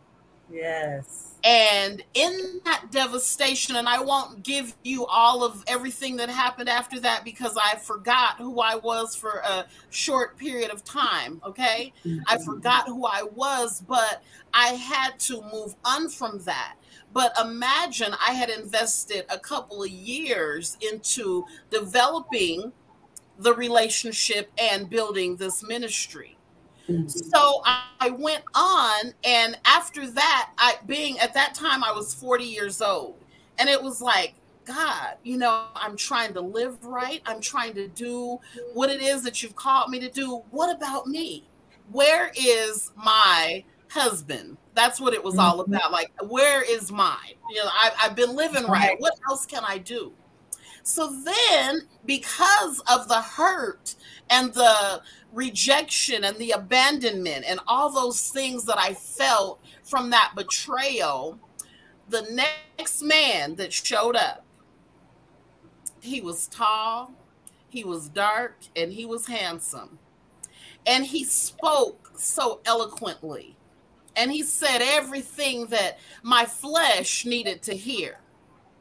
[0.51, 1.26] Yes.
[1.43, 6.99] And in that devastation, and I won't give you all of everything that happened after
[7.01, 11.41] that because I forgot who I was for a short period of time.
[11.45, 11.93] Okay.
[12.05, 12.23] Mm-hmm.
[12.27, 14.23] I forgot who I was, but
[14.53, 16.75] I had to move on from that.
[17.13, 22.71] But imagine I had invested a couple of years into developing
[23.39, 26.36] the relationship and building this ministry.
[26.89, 27.07] Mm-hmm.
[27.07, 32.45] So I went on, and after that, I being at that time I was 40
[32.45, 33.15] years old,
[33.59, 34.35] and it was like,
[34.65, 37.21] God, you know, I'm trying to live right.
[37.25, 38.39] I'm trying to do
[38.73, 40.43] what it is that you've called me to do.
[40.51, 41.47] What about me?
[41.91, 44.57] Where is my husband?
[44.73, 45.73] That's what it was all mm-hmm.
[45.73, 45.91] about.
[45.91, 47.35] Like, where is mine?
[47.49, 48.99] You know, I, I've been living right.
[48.99, 50.13] What else can I do?
[50.83, 53.95] So then, because of the hurt
[54.29, 55.01] and the
[55.37, 61.37] rejection and the abandonment and all those things that I felt from that betrayal,
[62.09, 64.43] the next man that showed up,
[66.01, 67.13] he was tall,
[67.69, 69.99] he was dark, and he was handsome.
[70.87, 73.55] And he spoke so eloquently.
[74.15, 78.21] And he said everything that my flesh needed to hear.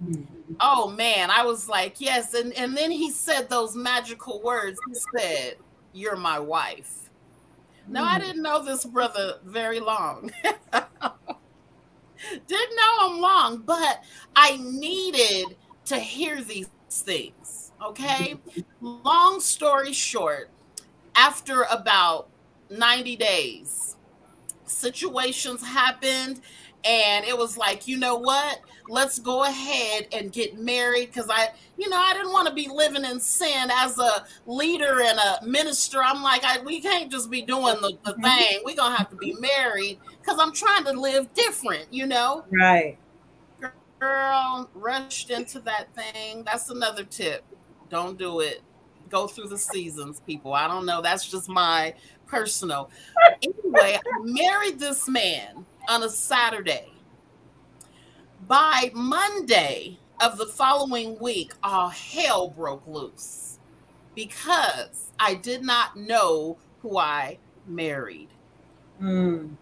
[0.02, 0.54] Mm-hmm.
[0.60, 2.32] Oh man, I was like, yes.
[2.32, 4.78] And, and then he said those magical words.
[4.86, 5.56] He said,
[5.96, 7.10] you're my wife.
[7.88, 8.26] No, I hmm.
[8.26, 10.30] didn't know this brother very long.
[12.46, 14.02] didn't know him long, but
[14.34, 17.72] I needed to hear these things.
[17.84, 18.36] Okay.
[18.80, 20.50] long story short,
[21.14, 22.28] after about
[22.70, 23.96] 90 days,
[24.66, 26.40] situations happened
[26.84, 31.48] and it was like you know what let's go ahead and get married because i
[31.76, 35.46] you know i didn't want to be living in sin as a leader and a
[35.46, 36.02] minister.
[36.02, 38.22] I'm like I, we can't just be doing the, the mm-hmm.
[38.22, 38.60] thing.
[38.64, 42.44] We're gonna have to be married because i'm trying to live different you know?
[42.50, 42.98] Right.
[43.98, 46.44] Girl rushed into that thing.
[46.44, 47.42] That's another tip.
[47.88, 48.62] Don't do it.
[49.08, 50.52] Go through the seasons people.
[50.52, 51.00] I don't know.
[51.00, 51.94] That's just my
[52.26, 52.90] personal.
[53.42, 56.92] Anyway i married this man on a Saturday.
[58.46, 63.58] By Monday of the following week, all hell broke loose
[64.14, 68.28] because I did not know who I married.
[69.02, 69.56] Mm.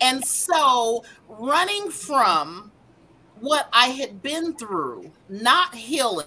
[0.00, 2.72] And so, running from
[3.38, 6.26] what I had been through, not healing,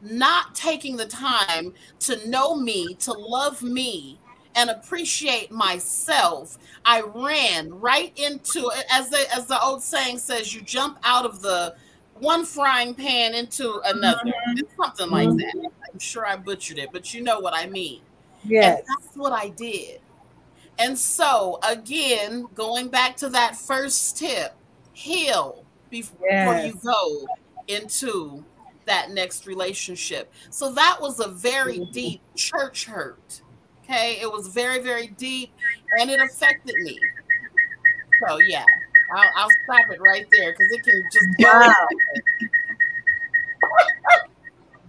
[0.00, 4.20] not taking the time to know me, to love me,
[4.56, 8.84] and appreciate myself, I ran right into it.
[8.90, 11.76] As the, as the old saying says, you jump out of the
[12.14, 14.24] one frying pan into another.
[14.24, 14.82] Mm-hmm.
[14.82, 15.60] Something like mm-hmm.
[15.60, 15.70] that.
[15.92, 18.00] I'm sure I butchered it, but you know what I mean.
[18.44, 18.78] Yes.
[18.78, 20.00] And that's what I did.
[20.78, 24.54] And so, again, going back to that first tip,
[24.92, 26.66] heal before yes.
[26.66, 27.26] you go
[27.68, 28.44] into
[28.86, 30.32] that next relationship.
[30.50, 31.92] So that was a very mm-hmm.
[31.92, 33.42] deep church hurt
[33.88, 35.52] Okay, it was very, very deep,
[36.00, 36.98] and it affected me.
[38.26, 38.64] So yeah,
[39.14, 41.88] I'll, I'll stop it right there because it can just wow.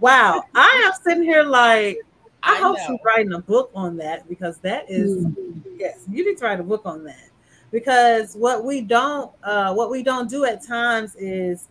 [0.00, 1.98] wow, I am sitting here like
[2.42, 2.84] I, I hope know.
[2.88, 5.60] she's writing a book on that because that is mm-hmm.
[5.78, 7.28] yes, you need to write a book on that
[7.70, 11.68] because what we don't uh, what we don't do at times is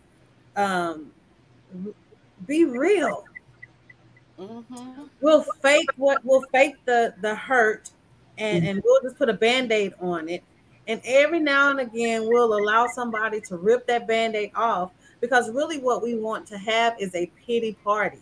[0.56, 1.10] um,
[2.46, 3.24] be real.
[4.38, 5.02] Mm-hmm.
[5.20, 7.90] We'll fake what we'll fake the the hurt,
[8.38, 10.44] and and we'll just put a band-aid on it.
[10.86, 15.78] And every now and again, we'll allow somebody to rip that band-aid off because really
[15.78, 18.20] what we want to have is a pity party.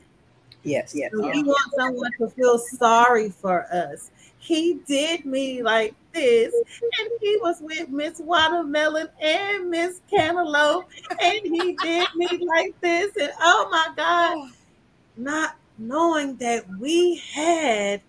[0.64, 1.12] Yes, yes.
[1.12, 4.10] We want someone to feel sorry for us.
[4.38, 10.88] He did me like this, and he was with Miss Watermelon and Miss Cantaloupe,
[11.22, 14.50] and he did me like this, and oh my God,
[15.16, 18.00] not knowing that we had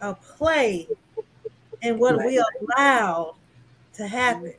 [0.00, 0.88] a play
[1.82, 3.34] in what we allowed
[3.94, 4.54] to happen.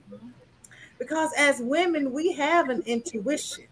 [0.99, 3.65] Because as women, we have an intuition.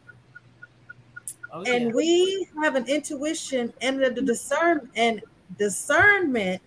[1.52, 1.74] Oh, yeah.
[1.74, 5.22] And we have an intuition and the discern and
[5.58, 6.62] discernment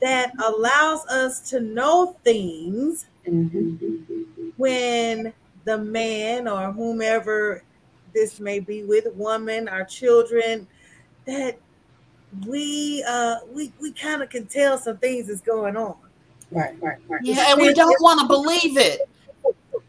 [0.00, 4.48] that allows us to know things mm-hmm.
[4.56, 5.32] when
[5.64, 7.62] the man or whomever
[8.14, 10.66] this may be with woman, our children,
[11.26, 11.58] that
[12.46, 15.96] we uh we we kind of can tell some things is going on.
[16.50, 17.20] Right, right, right.
[17.22, 19.00] Yeah, and we don't want to believe it.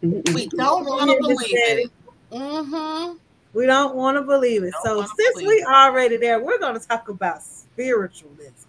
[0.01, 1.91] We don't want to believe it.
[2.31, 3.17] Mm-hmm.
[3.53, 4.73] We don't want to believe it.
[4.83, 8.67] So since we already there, we're going to talk about spiritualism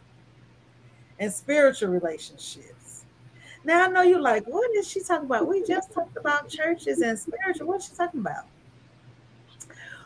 [1.19, 3.05] and spiritual relationships.
[3.65, 5.47] Now I know you're like, what is she talking about?
[5.47, 7.67] We just talked about churches and spiritual.
[7.67, 8.47] What's she talking about?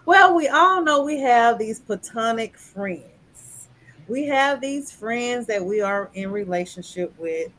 [0.05, 3.69] Well, we all know we have these platonic friends.
[4.09, 7.53] We have these friends that we are in relationship with,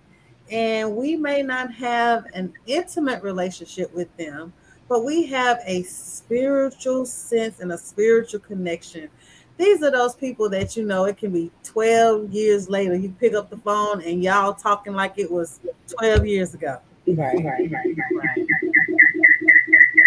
[0.52, 4.52] and we may not have an intimate relationship with them,
[4.90, 9.10] but we have a spiritual sense and a spiritual connection.
[9.58, 12.96] These are those people that you know it can be 12 years later.
[12.96, 16.80] You pick up the phone and y'all talking like it was 12 years ago.
[17.08, 18.48] Right, right, right, right, right.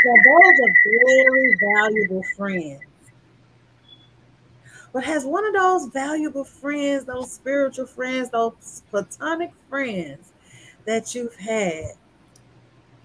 [0.07, 2.81] So those are very valuable friends.
[4.93, 10.31] But has one of those valuable friends, those spiritual friends, those platonic friends
[10.85, 11.95] that you've had,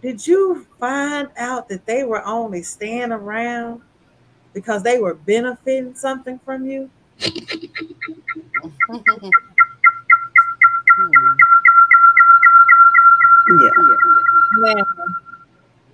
[0.03, 3.81] did you find out that they were only staying around
[4.53, 6.91] because they were benefiting something from you?
[10.93, 11.37] Hmm.
[13.61, 13.69] yeah.
[14.53, 14.83] Man,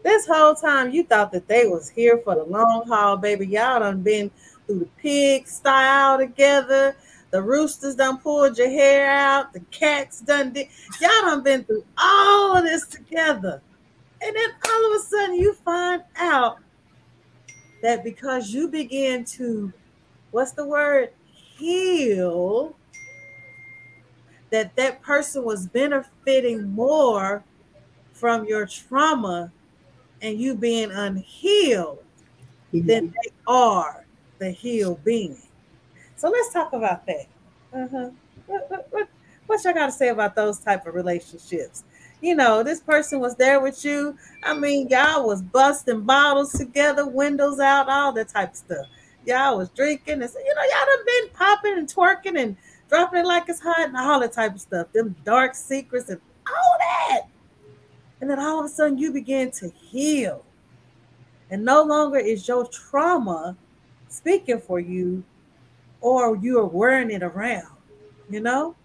[0.07, 3.45] this whole time you thought that they was here for the long haul, baby.
[3.45, 4.31] Y'all done been
[4.65, 6.95] through the pig style together.
[7.31, 9.51] The roosters done pulled your hair out.
[9.51, 10.69] The cats done did.
[11.01, 13.61] Y'all done been through all of this together.
[14.21, 16.59] And then all of a sudden you find out
[17.83, 19.73] that because you begin to,
[20.31, 21.09] what's the word?
[21.57, 22.73] Heal,
[24.51, 27.43] that that person was benefiting more
[28.13, 29.51] from your trauma
[30.21, 32.03] and you being unhealed
[32.73, 32.87] mm-hmm.
[32.87, 34.05] than they are
[34.39, 35.37] the healed being.
[36.15, 37.27] So let's talk about that.
[37.73, 38.09] Uh-huh.
[38.47, 39.09] What, what, what,
[39.45, 41.83] what y'all got to say about those type of relationships?
[42.21, 44.17] You know, this person was there with you.
[44.43, 48.87] I mean, y'all was busting bottles together, windows out, all that type of stuff.
[49.25, 52.55] Y'all was drinking and you know, y'all done been popping and twerking and
[52.89, 54.91] dropping it like it's hot and all that type of stuff.
[54.93, 57.27] Them dark secrets and all that.
[58.21, 60.43] And then all of a sudden you begin to heal.
[61.49, 63.55] And no longer is your trauma
[64.09, 65.23] speaking for you
[66.01, 67.75] or you are wearing it around,
[68.29, 68.75] you know?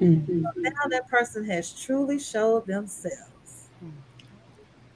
[0.00, 0.42] Mm-hmm.
[0.42, 3.68] So now that person has truly showed themselves.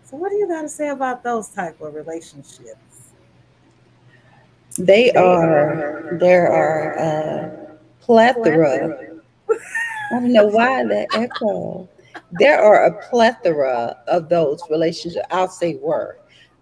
[0.05, 3.13] So what do you got to say about those type of relationships?
[4.79, 9.21] They are, there are a plethora.
[9.51, 11.89] I don't know why that echo
[12.39, 15.27] there are a plethora of those relationships.
[15.31, 16.19] I'll say were.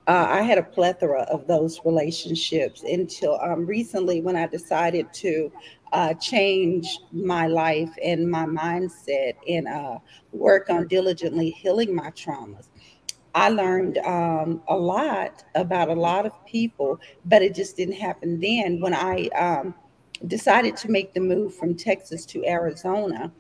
[0.09, 5.53] Uh, I had a plethora of those relationships until um, recently when I decided to
[5.93, 9.99] uh, change my life and my mindset and uh,
[10.33, 12.69] work on diligently healing my traumas.
[13.35, 18.41] I learned um, a lot about a lot of people, but it just didn't happen
[18.41, 18.81] then.
[18.81, 19.75] When I um,
[20.27, 23.33] decided to make the move from Texas to Arizona,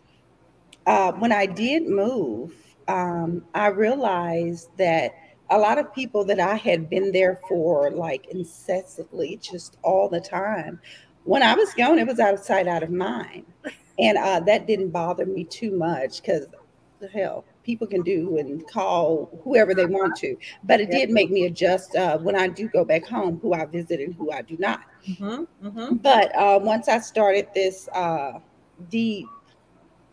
[0.86, 2.54] uh, when I did move,
[2.88, 5.14] um, I realized that
[5.50, 10.20] a lot of people that I had been there for like incessantly, just all the
[10.20, 10.80] time,
[11.24, 13.44] when I was gone, it was out of sight, out of mind.
[13.98, 16.46] And uh, that didn't bother me too much because
[17.00, 20.36] the hell, people can do and call whoever they want to.
[20.64, 23.66] But it did make me adjust uh, when I do go back home, who I
[23.66, 24.80] visit and who I do not.
[25.06, 25.96] Mm-hmm, mm-hmm.
[25.96, 28.38] But uh, once I started this uh,
[28.88, 29.28] deep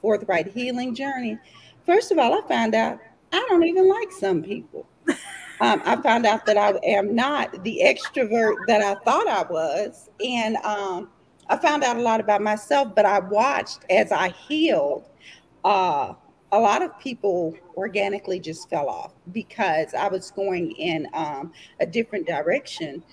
[0.02, 1.38] forthright healing journey,
[1.86, 3.00] first of all, I found out
[3.32, 4.88] I don't even like some people.
[5.62, 10.10] um, I found out that I am not the extrovert that I thought I was.
[10.26, 11.10] And um,
[11.50, 15.10] I found out a lot about myself, but I watched as I healed.
[15.64, 16.14] Uh,
[16.52, 21.86] a lot of people organically just fell off because I was going in um, a
[21.86, 23.04] different direction.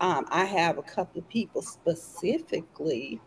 [0.00, 3.20] Um, I have a couple of people specifically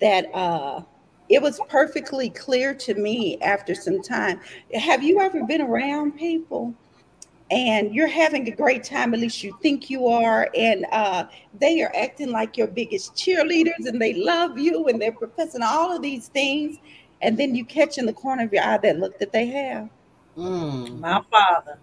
[0.00, 0.82] that uh,
[1.28, 4.40] it was perfectly clear to me after some time.
[4.74, 6.74] Have you ever been around people
[7.50, 11.24] and you're having a great time, at least you think you are, and uh,
[11.58, 15.94] they are acting like your biggest cheerleaders and they love you and they're professing all
[15.94, 16.76] of these things,
[17.22, 19.88] and then you catch in the corner of your eye that look that they have.
[20.36, 21.00] Mm.
[21.00, 21.78] My father.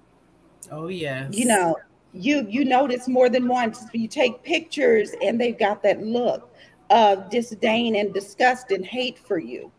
[0.72, 1.34] Oh yes.
[1.36, 1.78] You know,
[2.14, 3.86] you you notice more than once.
[3.92, 6.55] You take pictures and they've got that look
[6.90, 9.72] of disdain and disgust and hate for you.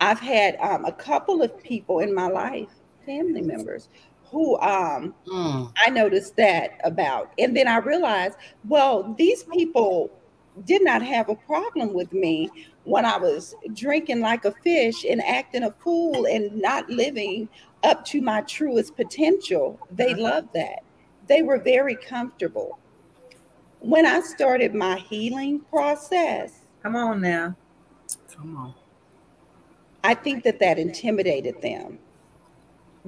[0.00, 2.70] I've had um, a couple of people in my life,
[3.04, 3.88] family members,
[4.30, 5.72] who um, mm.
[5.76, 7.32] I noticed that about.
[7.38, 8.36] And then I realized,
[8.66, 10.10] well, these people
[10.64, 12.50] did not have a problem with me
[12.84, 17.48] when I was drinking like a fish and acting a fool and not living
[17.82, 19.78] up to my truest potential.
[19.90, 20.22] They uh-huh.
[20.22, 20.82] loved that.
[21.26, 22.78] They were very comfortable.
[23.80, 27.56] When I started my healing process, come on now.
[28.34, 28.74] Come on.
[30.04, 31.98] I think that that intimidated them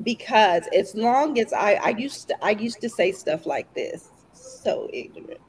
[0.02, 4.10] because as long as I, I used to I used to say stuff like this,
[4.32, 5.40] so ignorant.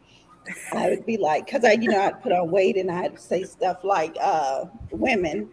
[0.74, 3.44] I would be like, because I, you know, I'd put on weight and I'd say
[3.44, 5.50] stuff like, uh, women,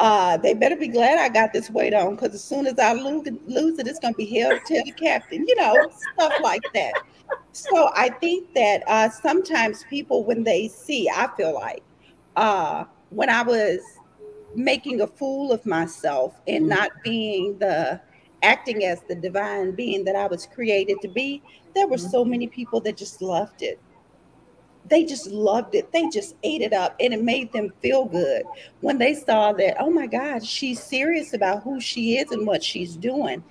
[0.00, 2.92] uh, they better be glad I got this weight on because as soon as I
[2.94, 6.62] lose, lose it, it's going to be held to the captain, you know, stuff like
[6.74, 6.94] that.
[7.52, 11.82] So I think that uh, sometimes people, when they see, I feel like
[12.34, 13.80] uh, when I was
[14.56, 18.00] making a fool of myself and not being the
[18.42, 21.42] acting as the divine being that I was created to be,
[21.74, 23.80] there were so many people that just loved it.
[24.86, 25.90] They just loved it.
[25.92, 28.44] They just ate it up and it made them feel good
[28.80, 32.62] when they saw that, oh my God, she's serious about who she is and what
[32.62, 33.42] she's doing.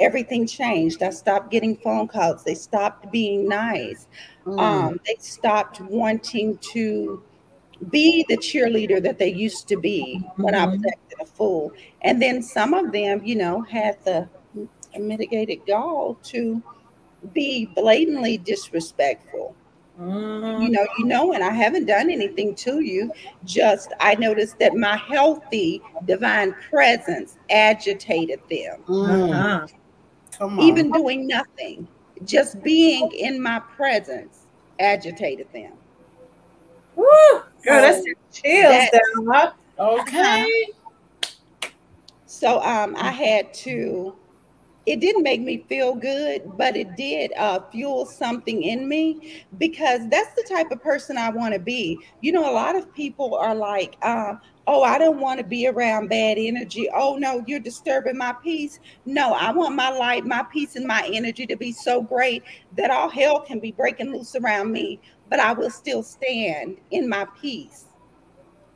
[0.00, 1.02] Everything changed.
[1.02, 2.44] I stopped getting phone calls.
[2.44, 4.06] They stopped being nice.
[4.44, 4.60] Mm.
[4.60, 7.22] Um, they stopped wanting to
[7.90, 10.88] be the cheerleader that they used to be when I was mm-hmm.
[10.88, 11.72] acting a fool.
[12.02, 14.28] And then some of them, you know, had the
[14.98, 16.62] mitigated gall to
[17.32, 19.54] be blatantly disrespectful.
[20.00, 20.62] Mm.
[20.62, 23.12] You know, you know, and I haven't done anything to you.
[23.44, 28.82] Just I noticed that my healthy divine presence agitated them.
[28.86, 29.66] Mm.
[30.40, 30.60] Uh-huh.
[30.60, 31.86] Even doing nothing,
[32.24, 34.46] just being in my presence
[34.80, 35.72] agitated them.
[36.96, 37.04] Woo!
[37.04, 38.84] Girl, so that's chills
[39.24, 39.52] down.
[39.78, 40.66] Okay.
[42.26, 44.16] So um, I had to
[44.86, 50.08] it didn't make me feel good, but it did uh, fuel something in me because
[50.08, 51.98] that's the type of person I want to be.
[52.20, 54.34] You know, a lot of people are like, uh,
[54.66, 56.88] oh, I don't want to be around bad energy.
[56.94, 58.80] Oh, no, you're disturbing my peace.
[59.06, 62.42] No, I want my light, my peace, and my energy to be so great
[62.76, 67.08] that all hell can be breaking loose around me, but I will still stand in
[67.08, 67.86] my peace.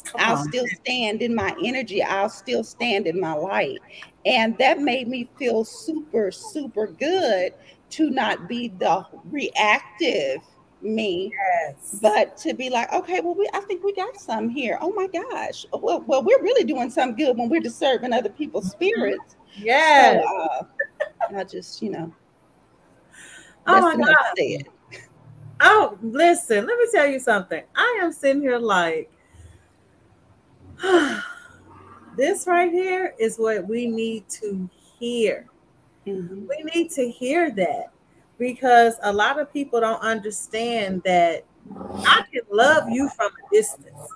[0.06, 0.48] Come I'll on.
[0.48, 2.02] still stand in my energy.
[2.02, 3.80] I'll still stand in my light.
[4.24, 7.54] And that made me feel super, super good
[7.90, 10.42] to not be the reactive
[10.82, 11.98] me, yes.
[12.00, 14.78] but to be like, okay, well, we I think we got some here.
[14.80, 15.66] Oh my gosh.
[15.72, 18.84] Well, well, we're really doing something good when we're disturbing other people's mm-hmm.
[18.84, 19.36] spirits.
[19.56, 20.22] Yeah.
[20.22, 20.62] So, uh,
[21.36, 22.12] I just, you know.
[23.68, 24.68] Oh my God.
[25.60, 27.64] Oh, listen, let me tell you something.
[27.74, 29.10] I am sitting here like
[32.16, 34.68] this right here is what we need to
[34.98, 35.46] hear.
[36.06, 36.46] Mm-hmm.
[36.46, 37.90] We need to hear that
[38.38, 44.08] because a lot of people don't understand that I can love you from a distance.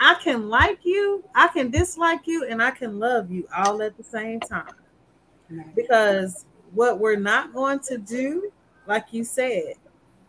[0.00, 3.96] I can like you, I can dislike you, and I can love you all at
[3.96, 4.74] the same time.
[5.76, 8.50] Because what we're not going to do,
[8.86, 9.74] like you said,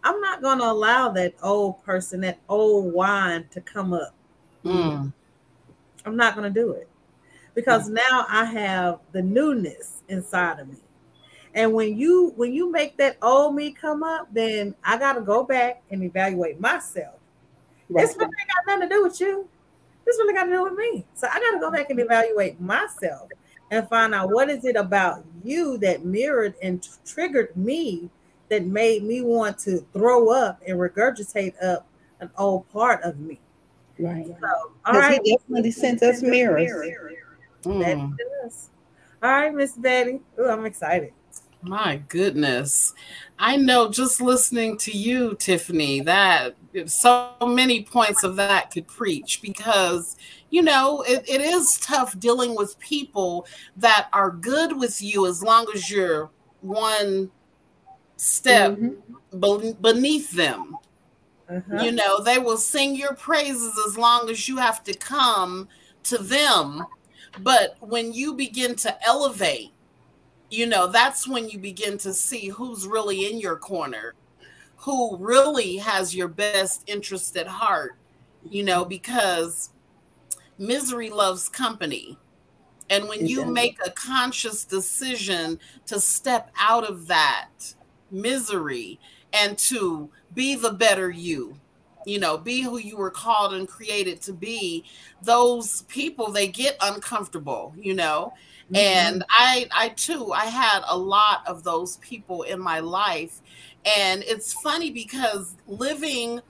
[0.03, 4.13] I'm not going to allow that old person, that old wine to come up.
[4.63, 5.13] Mm.
[6.05, 6.87] I'm not going to do it
[7.55, 7.93] because mm.
[7.93, 10.77] now I have the newness inside of me.
[11.55, 15.21] And when you when you make that old me come up, then I got to
[15.21, 17.15] go back and evaluate myself.
[17.89, 18.07] Right.
[18.07, 19.47] This really got nothing to do with you.
[20.05, 21.05] This really got to do with me.
[21.13, 23.29] So I got to go back and evaluate myself
[23.69, 28.09] and find out what is it about you that mirrored and t- triggered me
[28.49, 31.87] that made me want to throw up and regurgitate up
[32.19, 33.39] an old part of me.
[34.03, 34.27] Right.
[34.27, 35.21] So, all right.
[35.23, 36.71] He definitely sent us mirrors.
[37.63, 38.17] Mm.
[39.23, 40.19] All right, Miss Betty.
[40.37, 41.13] Oh, I'm excited.
[41.61, 42.93] My goodness.
[43.39, 46.55] I know just listening to you, Tiffany, that
[46.87, 50.17] so many points of that could preach because,
[50.49, 53.47] you know, it, it is tough dealing with people
[53.77, 56.29] that are good with you as long as you're
[56.59, 57.31] one
[58.17, 59.81] step mm-hmm.
[59.81, 60.75] beneath them.
[61.49, 61.83] Uh-huh.
[61.83, 65.67] You know, they will sing your praises as long as you have to come
[66.03, 66.85] to them.
[67.39, 69.71] But when you begin to elevate,
[70.49, 74.13] you know, that's when you begin to see who's really in your corner,
[74.77, 77.95] who really has your best interest at heart,
[78.49, 79.71] you know, because
[80.57, 82.17] misery loves company.
[82.89, 87.49] And when you make a conscious decision to step out of that
[88.11, 88.99] misery
[89.33, 91.59] and to be the better you,
[92.05, 94.85] you know, be who you were called and created to be,
[95.21, 98.33] those people they get uncomfortable, you know.
[98.65, 98.75] Mm-hmm.
[98.75, 103.41] And I I too I had a lot of those people in my life.
[103.97, 106.41] And it's funny because living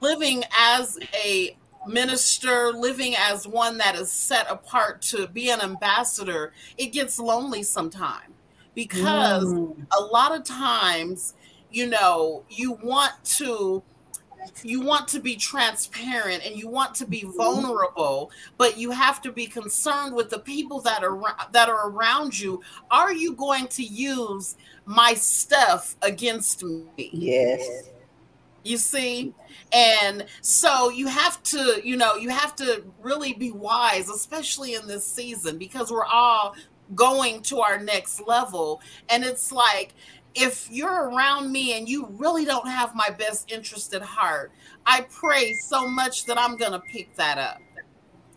[0.00, 6.52] living as a minister, living as one that is set apart to be an ambassador,
[6.78, 8.34] it gets lonely sometimes
[8.74, 9.74] because mm.
[9.98, 11.34] a lot of times,
[11.70, 13.82] you know, you want to
[14.62, 17.36] you want to be transparent and you want to be mm-hmm.
[17.36, 21.20] vulnerable but you have to be concerned with the people that are
[21.52, 22.60] that are around you.
[22.90, 24.56] Are you going to use
[24.86, 27.10] my stuff against me?
[27.12, 27.90] Yes.
[28.64, 29.34] You see?
[29.72, 34.86] And so you have to you know you have to really be wise especially in
[34.86, 36.54] this season because we're all
[36.94, 38.80] going to our next level.
[39.08, 39.94] And it's like
[40.34, 44.52] if you're around me and you really don't have my best interest at heart,
[44.86, 47.60] I pray so much that I'm going to pick that up.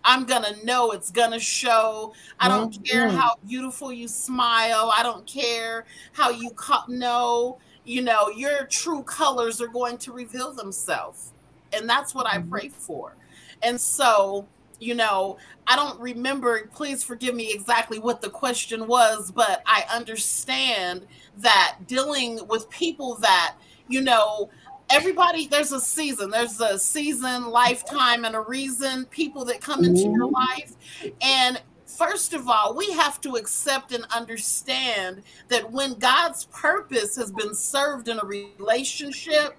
[0.06, 2.14] I'm going to know it's going to show.
[2.40, 2.84] I don't mm-hmm.
[2.84, 4.92] care how beautiful you smile.
[4.94, 6.52] I don't care how you
[6.90, 11.32] know, you know, your true colors are going to reveal themselves.
[11.72, 12.48] And that's what mm-hmm.
[12.54, 13.16] I pray for.
[13.62, 14.46] And so,
[14.84, 19.86] you know, I don't remember, please forgive me exactly what the question was, but I
[19.90, 21.08] understand
[21.38, 23.56] that dealing with people that,
[23.88, 24.50] you know,
[24.90, 30.02] everybody, there's a season, there's a season, lifetime, and a reason, people that come into
[30.02, 30.36] your mm-hmm.
[30.36, 30.74] life.
[31.22, 37.32] And first of all, we have to accept and understand that when God's purpose has
[37.32, 39.58] been served in a relationship,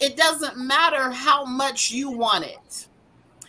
[0.00, 2.87] it doesn't matter how much you want it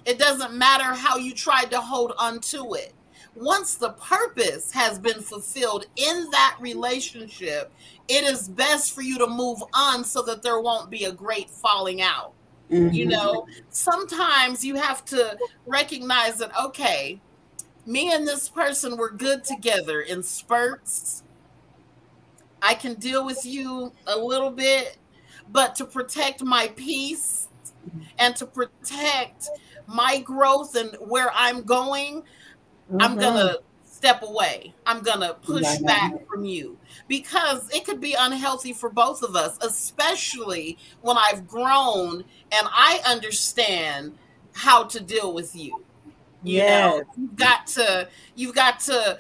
[0.06, 2.94] it doesn't matter how you tried to hold on to it.
[3.36, 7.72] Once the purpose has been fulfilled in that relationship,
[8.08, 11.50] it is best for you to move on so that there won't be a great
[11.50, 12.34] falling out.
[12.72, 12.94] Mm-hmm.
[12.94, 17.20] You know, sometimes you have to recognize that, okay,
[17.86, 21.24] me and this person were good together in spurts.
[22.62, 24.98] I can deal with you a little bit,
[25.52, 27.49] but to protect my peace
[28.18, 29.50] and to protect
[29.88, 33.02] my growth and where I'm going, mm-hmm.
[33.02, 34.74] I'm gonna step away.
[34.86, 36.20] I'm gonna push yeah, back yeah.
[36.30, 36.78] from you
[37.08, 43.02] because it could be unhealthy for both of us, especially when I've grown and I
[43.06, 44.18] understand
[44.54, 45.84] how to deal with you.
[46.44, 46.70] You yes.
[46.70, 49.20] know, you've got to, you've got to,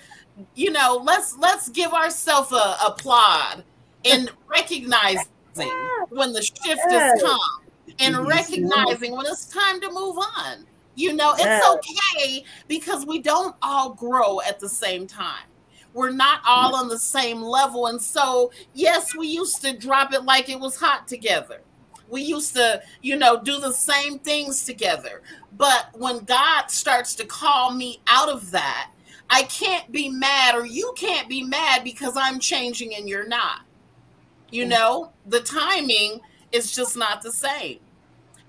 [0.55, 3.63] you know, let's let's give ourselves a applaud
[4.03, 5.25] in recognizing
[6.09, 7.21] when the shift yes.
[7.21, 7.68] has come
[7.99, 10.65] and recognizing when it's time to move on.
[10.95, 15.45] You know, it's okay because we don't all grow at the same time.
[15.93, 17.87] We're not all on the same level.
[17.87, 21.61] And so, yes, we used to drop it like it was hot together.
[22.09, 25.21] We used to, you know, do the same things together.
[25.57, 28.91] But when God starts to call me out of that,
[29.29, 33.61] I can't be mad, or you can't be mad because I'm changing and you're not.
[34.51, 34.69] You mm.
[34.69, 36.19] know, the timing
[36.51, 37.79] is just not the same.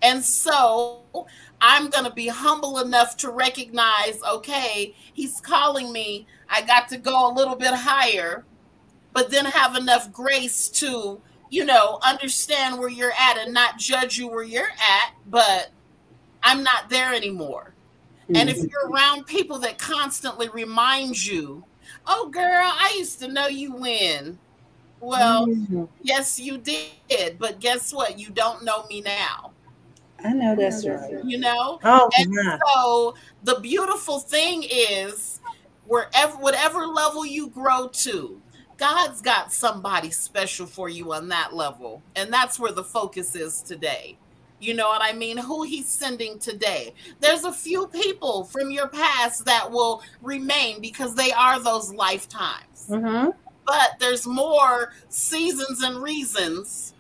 [0.03, 1.03] And so
[1.61, 6.26] I'm going to be humble enough to recognize okay, he's calling me.
[6.48, 8.44] I got to go a little bit higher,
[9.12, 11.20] but then have enough grace to,
[11.51, 15.70] you know, understand where you're at and not judge you where you're at, but
[16.42, 17.74] I'm not there anymore.
[18.24, 18.36] Mm-hmm.
[18.36, 18.66] And if mm-hmm.
[18.70, 21.64] you're around people that constantly remind you,
[22.07, 24.38] oh, girl, I used to know you when.
[25.01, 25.84] Well, mm-hmm.
[26.03, 28.18] yes, you did, but guess what?
[28.18, 29.53] You don't know me now.
[30.22, 31.24] I know that's right.
[31.24, 31.78] You know?
[31.82, 32.59] Oh, and yeah.
[32.74, 35.40] so the beautiful thing is
[35.86, 38.40] wherever whatever level you grow to,
[38.76, 42.03] God's got somebody special for you on that level.
[42.16, 44.16] And that's where the focus is today.
[44.61, 45.38] You know what I mean?
[45.38, 46.92] Who he's sending today.
[47.20, 52.86] There's a few people from your past that will remain because they are those lifetimes.
[52.88, 53.30] Mm-hmm.
[53.70, 56.92] But there's more seasons and reasons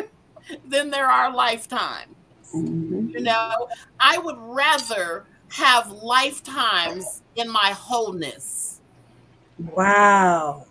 [0.64, 2.14] than there are lifetimes.
[2.54, 3.10] Mm-hmm.
[3.10, 3.68] You know,
[4.00, 8.80] I would rather have lifetimes in my wholeness.
[9.58, 10.64] Wow.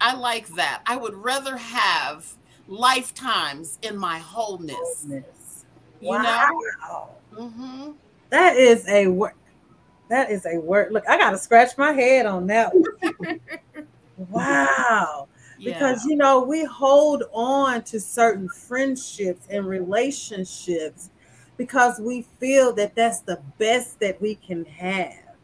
[0.00, 0.80] I like that.
[0.86, 2.32] I would rather have
[2.66, 5.04] lifetimes in my wholeness.
[5.06, 5.66] wholeness.
[6.00, 6.50] You wow.
[6.88, 7.08] know?
[7.38, 7.90] Mm-hmm.
[8.30, 9.34] That is a word.
[10.08, 10.92] That is a word.
[10.92, 12.72] Look, I got to scratch my head on that
[14.28, 15.28] wow.
[15.58, 15.72] Yeah.
[15.72, 21.10] Because, you know, we hold on to certain friendships and relationships
[21.56, 25.36] because we feel that that's the best that we can have.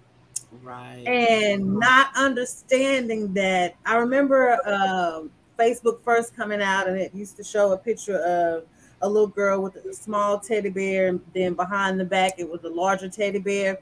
[0.62, 1.04] Right.
[1.06, 3.74] And not understanding that.
[3.84, 5.22] I remember uh,
[5.58, 8.64] Facebook first coming out and it used to show a picture of
[9.02, 12.64] a little girl with a small teddy bear, and then behind the back, it was
[12.64, 13.78] a larger teddy bear.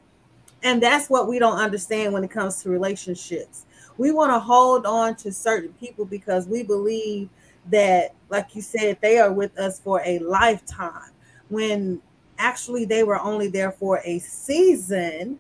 [0.65, 3.65] And that's what we don't understand when it comes to relationships.
[3.97, 7.29] We want to hold on to certain people because we believe
[7.71, 11.11] that, like you said, they are with us for a lifetime.
[11.49, 12.01] When
[12.39, 15.39] actually they were only there for a season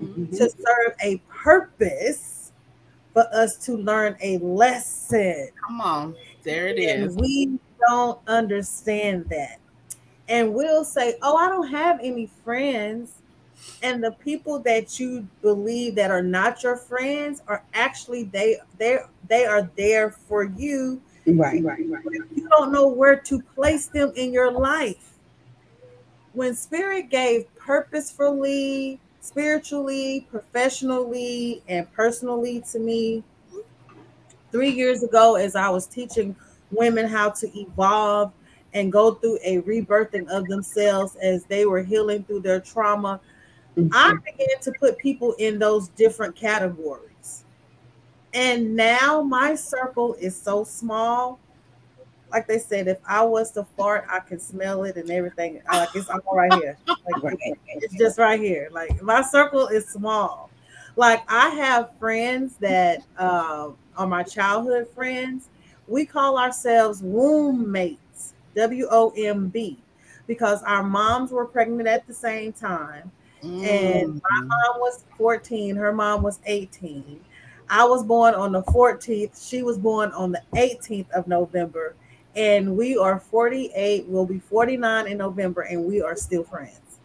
[0.00, 0.30] mm-hmm.
[0.36, 2.52] to serve a purpose
[3.12, 5.48] for us to learn a lesson.
[5.66, 7.16] Come on, there it and is.
[7.16, 9.58] We don't understand that.
[10.28, 13.22] And we'll say, Oh, I don't have any friends.
[13.82, 18.98] And the people that you believe that are not your friends are actually they they
[19.28, 21.00] they are there for you.
[21.26, 22.04] Right, right, right.
[22.34, 25.16] You don't know where to place them in your life
[26.36, 33.24] when spirit gave purposefully, spiritually, professionally, and personally to me
[34.52, 36.36] three years ago, as I was teaching
[36.70, 38.32] women how to evolve
[38.74, 43.18] and go through a rebirthing of themselves as they were healing through their trauma.
[43.92, 47.44] I began to put people in those different categories.
[48.32, 51.38] And now my circle is so small
[52.30, 55.62] like they said, if I was to fart, I can smell it and everything.
[55.68, 56.76] I, like it's all right here.
[56.86, 58.68] Like it's just right here.
[58.72, 60.50] Like my circle is small.
[60.96, 65.48] Like I have friends that uh, are my childhood friends.
[65.88, 69.78] We call ourselves womb mates, W O M B,
[70.26, 73.10] because our moms were pregnant at the same time.
[73.42, 73.66] Mm.
[73.66, 74.46] And my mm.
[74.46, 77.20] mom was 14, her mom was 18.
[77.68, 79.48] I was born on the 14th.
[79.48, 81.94] She was born on the 18th of November
[82.36, 86.98] and we are 48 we'll be 49 in november and we are still friends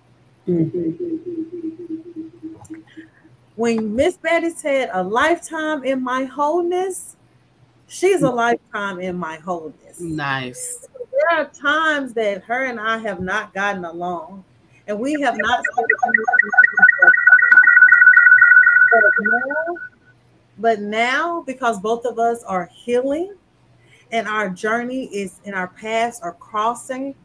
[0.48, 0.92] mm-hmm.
[3.56, 7.16] when miss betty said a lifetime in my wholeness
[7.88, 13.22] she's a lifetime in my wholeness nice there are times that her and i have
[13.22, 14.44] not gotten along
[14.92, 15.64] and we have not
[20.58, 23.36] but now, because both of us are healing
[24.12, 27.16] and our journey is in our paths are crossing,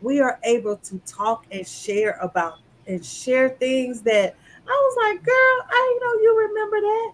[0.00, 4.36] we are able to talk and share about and share things that
[4.68, 7.12] I was like, girl, I know you remember that.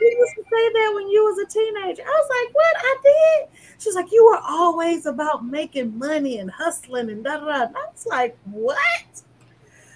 [0.00, 2.02] You used to say that when you was a teenager.
[2.02, 2.76] I was like, what?
[2.78, 3.60] I did.
[3.78, 7.52] She's like, you were always about making money and hustling and da da da.
[7.52, 9.22] I was like, what?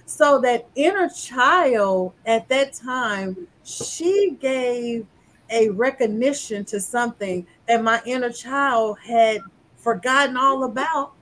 [0.07, 5.07] So that inner child at that time, she gave
[5.51, 9.41] a recognition to something that my inner child had
[9.77, 11.13] forgotten all about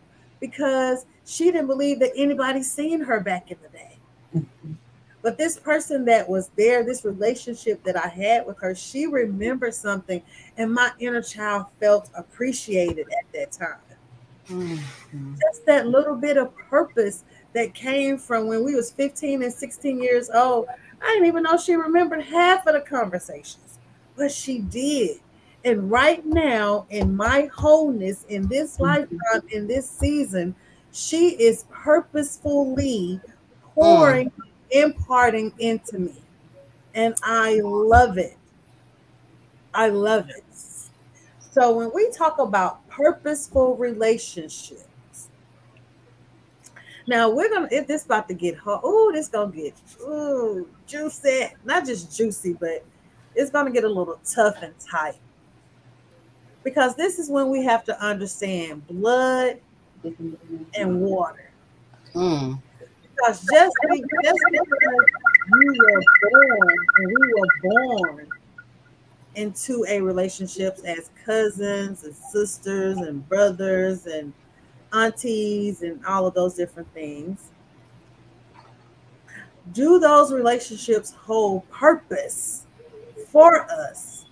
[0.40, 3.98] because she didn't believe that anybody seen her back in the day.
[5.22, 9.74] But this person that was there, this relationship that I had with her, she remembered
[9.74, 10.20] something,
[10.56, 13.78] and my inner child felt appreciated at that time.
[14.48, 15.34] Mm-hmm.
[15.40, 20.02] Just that little bit of purpose that came from when we was 15 and 16
[20.02, 20.66] years old.
[21.00, 23.78] I didn't even know she remembered half of the conversations,
[24.16, 25.18] but she did.
[25.64, 28.82] And right now, in my wholeness, in this mm-hmm.
[28.82, 30.54] lifetime, in this season,
[30.92, 33.20] she is purposefully
[33.74, 34.42] pouring, mm.
[34.72, 36.14] Imparting into me.
[36.94, 38.36] And I love it.
[39.72, 40.44] I love it.
[41.50, 45.28] So when we talk about purposeful relationships,
[47.06, 48.80] now we're gonna if this about to get hot.
[48.84, 51.48] Oh, this gonna get ooh juicy.
[51.64, 52.84] Not just juicy, but
[53.34, 55.18] it's gonna get a little tough and tight
[56.62, 59.60] because this is when we have to understand blood
[60.74, 61.50] and water.
[62.14, 62.60] Mm.
[63.22, 63.76] Because just,
[64.24, 64.66] just because
[65.54, 68.28] you were born and we were born
[69.36, 74.32] into a relationship as cousins and sisters and brothers and
[74.92, 77.50] aunties and all of those different things.
[79.72, 82.66] Do those relationships hold purpose
[83.28, 84.26] for us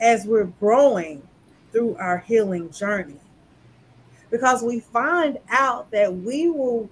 [0.00, 1.20] as we're growing
[1.72, 3.18] through our healing journey.
[4.30, 6.88] Because we find out that we will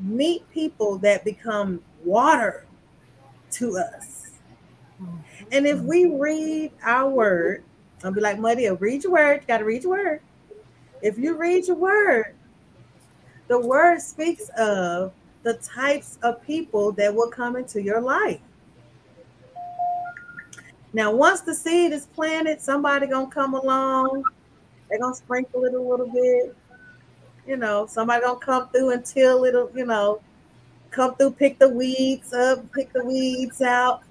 [0.00, 2.66] meet people that become water
[3.52, 4.32] to us.
[5.52, 6.18] And if we mm-hmm.
[6.18, 7.64] read our word,
[8.04, 9.40] I'll be like, Muddy, read your word.
[9.42, 10.20] You got to read your word.
[11.02, 12.34] If you read your word,
[13.48, 18.40] the word speaks of the types of people that will come into your life.
[20.92, 24.24] Now, once the seed is planted, somebody gonna come along.
[24.88, 26.56] They're gonna sprinkle it a little bit.
[27.50, 29.56] You know, somebody gonna come through and till it.
[29.74, 30.20] You know,
[30.92, 34.04] come through, pick the weeds up, pick the weeds out,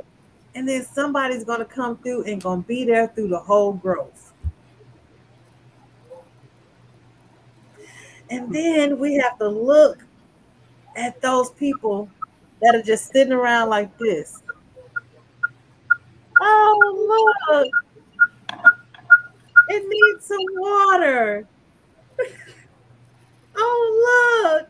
[0.55, 4.33] and then somebody's gonna come through and gonna be there through the whole growth.
[8.29, 10.05] And then we have to look
[10.97, 12.09] at those people
[12.61, 14.43] that are just sitting around like this.
[16.41, 18.61] Oh, look.
[19.69, 21.47] It needs some water.
[23.55, 24.69] Oh, look.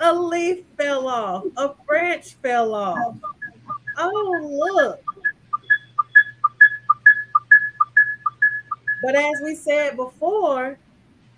[0.00, 1.44] A leaf fell off.
[1.56, 3.16] A branch fell off.
[3.96, 5.02] Oh, look.
[9.02, 10.78] But as we said before,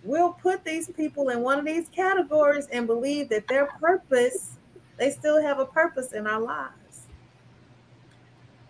[0.02, 4.52] we'll put these people in one of these categories and believe that their purpose,
[4.98, 7.06] they still have a purpose in our lives.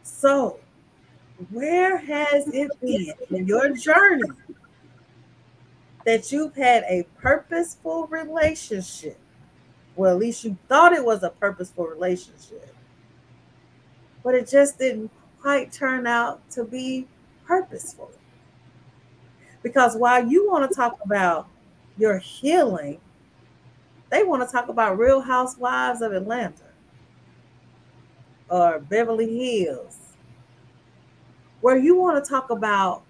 [0.02, 0.58] So,
[1.50, 4.28] where has it been in your journey
[6.04, 9.18] that you've had a purposeful relationship?
[9.96, 12.74] Well, at least you thought it was a purposeful relationship,
[14.22, 17.06] but it just didn't quite turn out to be
[17.44, 18.10] purposeful.
[19.62, 21.48] Because while you want to talk about
[21.98, 22.98] your healing,
[24.10, 26.64] they want to talk about Real Housewives of Atlanta
[28.48, 29.98] or Beverly Hills,
[31.60, 33.02] where you want to talk about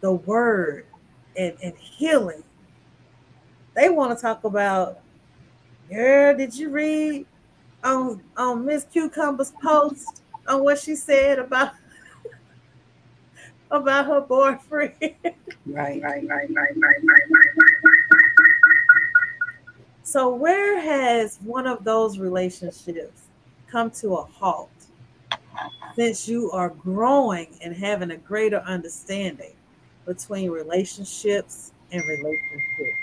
[0.00, 0.86] the word
[1.36, 2.42] and, and healing.
[3.74, 5.00] They want to talk about,
[5.90, 7.26] girl, did you read
[7.82, 11.72] on, on Miss Cucumber's post on what she said about
[13.70, 14.92] about her boyfriend.
[15.00, 15.14] Right,
[15.66, 17.54] right, right, right, right, right, right.
[20.02, 23.22] So, where has one of those relationships
[23.66, 24.70] come to a halt
[25.96, 29.54] since you are growing and having a greater understanding
[30.06, 32.98] between relationships and relationships?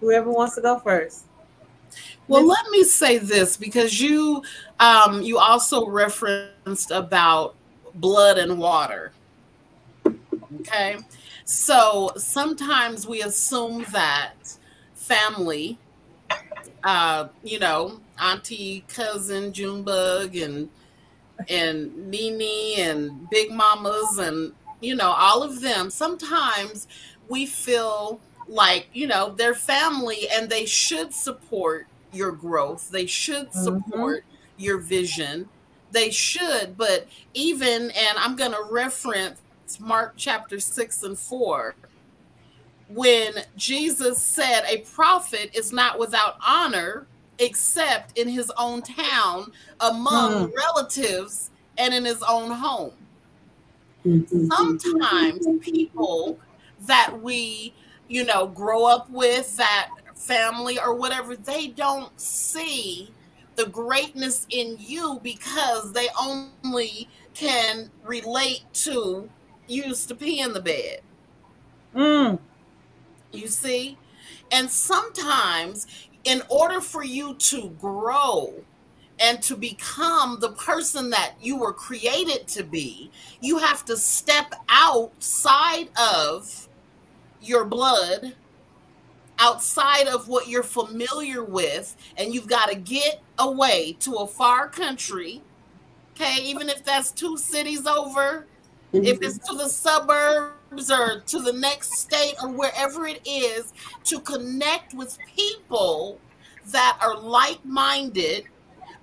[0.00, 1.24] Whoever wants to go first.
[2.28, 4.42] Well, let me say this because you
[4.78, 7.54] um, you also referenced about
[7.94, 9.12] blood and water.
[10.60, 10.98] Okay.
[11.44, 14.34] So sometimes we assume that
[14.94, 15.78] family,
[16.84, 20.68] uh, you know, auntie, cousin, Junebug, and
[21.48, 25.90] and Nini and Big Mamas and you know all of them.
[25.90, 26.86] Sometimes
[27.28, 32.90] we feel like you know they're family and they should support your growth.
[32.90, 33.64] They should mm-hmm.
[33.64, 34.62] support mm-hmm.
[34.62, 35.48] your vision
[35.90, 39.40] they should, but even, and I'm going to reference
[39.80, 41.74] Mark chapter 6 and 4,
[42.88, 47.06] when Jesus said, A prophet is not without honor
[47.38, 50.56] except in his own town, among hmm.
[50.56, 52.92] relatives, and in his own home.
[54.56, 56.38] Sometimes people
[56.86, 57.74] that we,
[58.08, 63.12] you know, grow up with, that family or whatever, they don't see
[63.56, 69.28] the greatness in you because they only can relate to
[69.66, 71.00] used to pee in the bed.
[71.94, 72.38] Mm.
[73.32, 73.98] You see?
[74.50, 75.86] And sometimes,
[76.24, 78.54] in order for you to grow
[79.20, 83.10] and to become the person that you were created to be,
[83.40, 86.68] you have to step outside of
[87.40, 88.34] your blood,
[89.38, 94.68] outside of what you're familiar with, and you've got to get away to a far
[94.68, 95.42] country,
[96.14, 98.46] okay, even if that's two cities over,
[98.92, 99.04] mm-hmm.
[99.04, 103.72] if it's to the suburbs or to the next state or wherever it is,
[104.04, 106.18] to connect with people
[106.66, 108.44] that are like minded,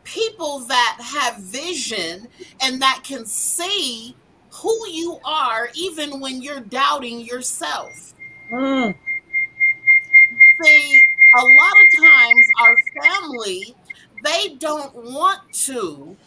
[0.06, 2.28] people that have vision
[2.62, 4.16] and that can see
[4.52, 8.14] who you are even when you're doubting yourself.
[8.52, 8.96] Mm.
[10.64, 11.02] See,
[11.36, 13.76] a lot of times our family
[14.24, 16.18] they don't want to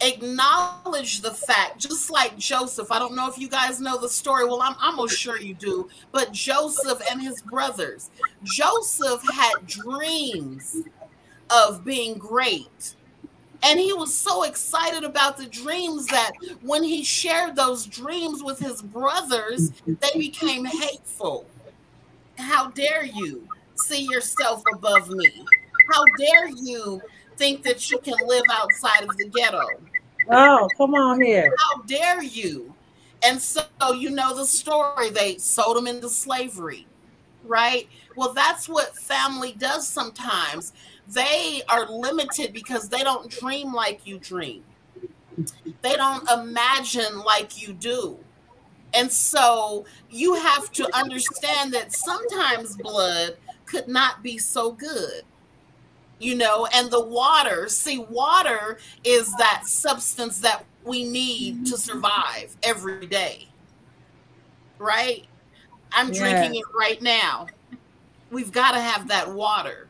[0.00, 2.90] acknowledge the fact, just like Joseph.
[2.90, 4.44] I don't know if you guys know the story.
[4.44, 5.88] Well, I'm almost sure you do.
[6.12, 8.10] But Joseph and his brothers,
[8.44, 10.84] Joseph had dreams
[11.50, 12.94] of being great.
[13.62, 16.32] And he was so excited about the dreams that
[16.62, 21.46] when he shared those dreams with his brothers, they became hateful.
[22.38, 23.46] How dare you
[23.76, 25.44] see yourself above me?
[25.92, 27.02] How dare you
[27.36, 29.66] think that you can live outside of the ghetto?
[30.30, 31.54] Oh, come on here.
[31.58, 32.74] How dare you?
[33.22, 33.62] And so,
[33.94, 35.10] you know the story.
[35.10, 36.86] They sold him into slavery,
[37.44, 37.88] right?
[38.16, 40.72] Well, that's what family does sometimes.
[41.12, 44.64] They are limited because they don't dream like you dream,
[45.82, 48.18] they don't imagine like you do.
[48.92, 55.22] And so you have to understand that sometimes blood could not be so good
[56.20, 57.68] you know, and the water.
[57.68, 63.48] See, water is that substance that we need to survive every day.
[64.78, 65.26] Right?
[65.92, 66.20] I'm yeah.
[66.20, 67.46] drinking it right now.
[68.30, 69.88] We've got to have that water.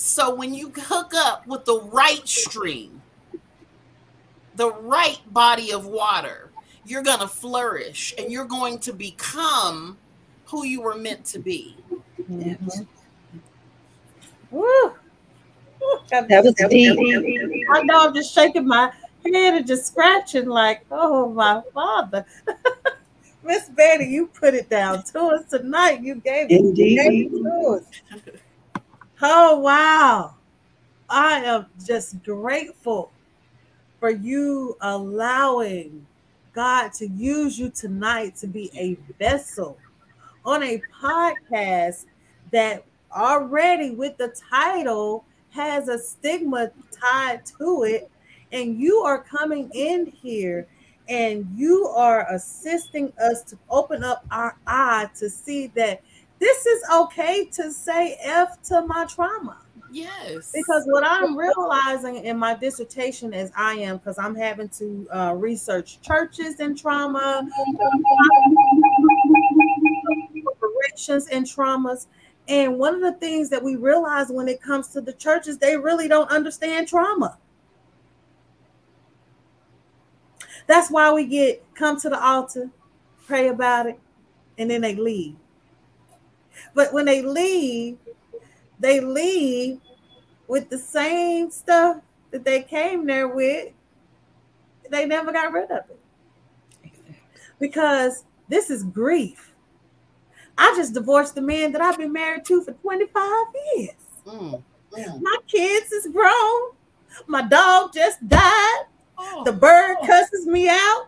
[0.00, 3.02] So when you hook up with the right stream,
[4.56, 6.50] the right body of water,
[6.86, 9.98] you're going to flourish and you're going to become
[10.46, 11.76] who you were meant to be.
[12.18, 12.84] Mm-hmm.
[14.50, 14.94] Woo.
[16.08, 16.98] That was deep.
[17.70, 18.90] I know I'm just shaking my
[19.26, 22.24] head and just scratching like, oh my father.
[23.42, 26.00] Miss Betty, you put it down to us tonight.
[26.00, 26.96] You gave, Indeed.
[26.96, 27.82] Gave it to
[28.22, 28.32] us.
[29.22, 30.34] Oh wow.
[31.10, 33.10] I am just grateful
[33.98, 36.06] for you allowing
[36.54, 39.76] God to use you tonight to be a vessel
[40.46, 42.06] on a podcast
[42.50, 48.10] that already with the title has a stigma tied to it
[48.52, 50.66] and you are coming in here
[51.08, 56.00] and you are assisting us to open up our eye to see that
[56.40, 59.58] this is okay to say F to my trauma.
[59.92, 60.52] Yes.
[60.54, 65.34] Because what I'm realizing in my dissertation as I am, because I'm having to uh,
[65.36, 67.46] research churches and trauma,
[70.44, 72.06] corporations and traumas.
[72.48, 75.76] And one of the things that we realize when it comes to the churches, they
[75.76, 77.38] really don't understand trauma.
[80.66, 82.70] That's why we get come to the altar,
[83.26, 83.98] pray about it,
[84.56, 85.36] and then they leave.
[86.74, 87.98] But when they leave,
[88.78, 89.80] they leave
[90.48, 91.98] with the same stuff
[92.30, 93.72] that they came there with.
[94.90, 96.92] They never got rid of it.
[97.58, 99.54] Because this is grief.
[100.58, 103.24] I just divorced the man that I've been married to for 25
[103.76, 103.90] years.
[104.26, 105.22] Mm, mm.
[105.22, 106.72] My kids is grown.
[107.26, 108.84] My dog just died.
[109.16, 110.06] Oh, the bird oh.
[110.06, 111.06] cusses me out.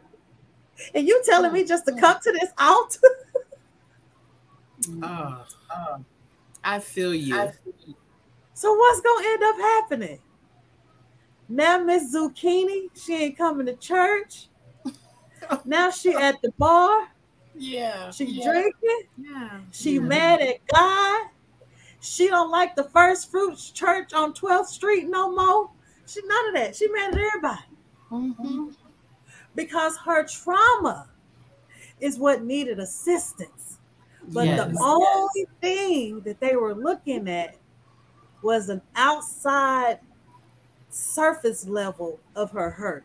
[0.95, 2.99] And you telling me just to come to this altar?
[5.03, 6.05] oh, oh,
[6.65, 7.39] I feel you.
[7.39, 7.95] I feel you.
[8.55, 10.19] So what's gonna end up happening?
[11.49, 14.49] Now Miss Zucchini, she ain't coming to church.
[15.65, 17.09] now she at the bar.
[17.55, 18.11] Yeah.
[18.11, 18.45] She yeah.
[18.45, 19.03] drinking.
[19.19, 19.61] Yeah.
[19.71, 20.01] She yeah.
[20.01, 21.29] mad at God.
[22.01, 25.71] She don't like the first fruits church on 12th Street no more.
[26.07, 26.77] She none of that.
[26.77, 27.61] She mad at everybody.
[28.11, 28.69] Mm-hmm.
[29.55, 31.09] Because her trauma
[32.01, 33.62] is what needed assistance.
[34.29, 34.73] But yes.
[34.73, 35.47] the only yes.
[35.61, 37.57] thing that they were looking at
[38.43, 39.99] was an outside
[40.91, 43.05] surface level of her hurt.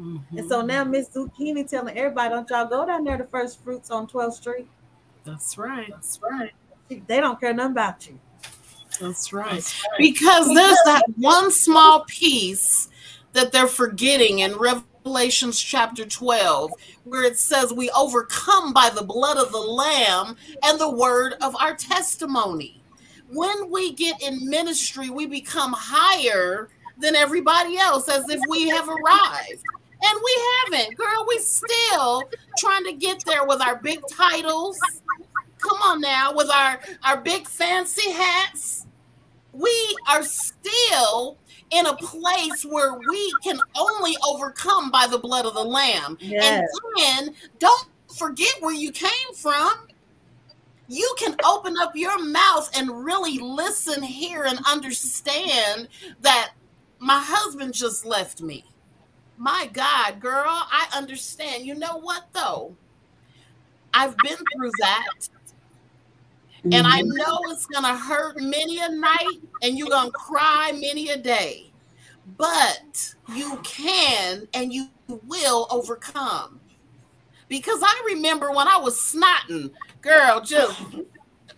[0.00, 0.38] Mm-hmm.
[0.38, 3.90] And so now Miss Zucchini telling everybody, don't y'all go down there to First Fruits
[3.90, 4.68] on 12th Street.
[5.24, 5.88] That's right.
[5.90, 6.52] That's right.
[6.88, 8.18] They don't care nothing about you.
[9.00, 9.52] That's right.
[9.52, 9.98] That's right.
[9.98, 12.88] Because there's that one small piece
[13.32, 14.56] that they're forgetting in
[15.04, 16.72] Revelations chapter 12,
[17.04, 21.54] where it says, We overcome by the blood of the Lamb and the word of
[21.56, 22.80] our testimony.
[23.28, 28.88] When we get in ministry, we become higher than everybody else as if we have
[28.88, 29.62] arrived.
[30.02, 31.26] And we haven't, girl.
[31.28, 32.22] We still
[32.56, 34.78] trying to get there with our big titles.
[35.58, 38.86] Come on now, with our, our big fancy hats.
[39.52, 41.36] We are still
[41.74, 46.16] in a place where we can only overcome by the blood of the lamb.
[46.20, 46.68] Yes.
[46.96, 49.72] And then don't forget where you came from.
[50.86, 55.88] You can open up your mouth and really listen, hear, and understand
[56.20, 56.52] that
[56.98, 58.64] my husband just left me.
[59.36, 61.66] My God, girl, I understand.
[61.66, 62.76] You know what, though?
[63.92, 65.28] I've been through that.
[66.64, 67.16] And I mm-hmm.
[67.16, 71.70] know it's going to hurt many a night and you're to cry many a day.
[72.36, 74.88] But you can and you
[75.26, 76.60] will overcome.
[77.48, 79.70] Because I remember when I was snotting,
[80.00, 80.80] girl, just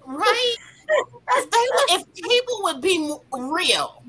[0.04, 0.56] right?
[1.30, 4.02] if, they, if people would be real,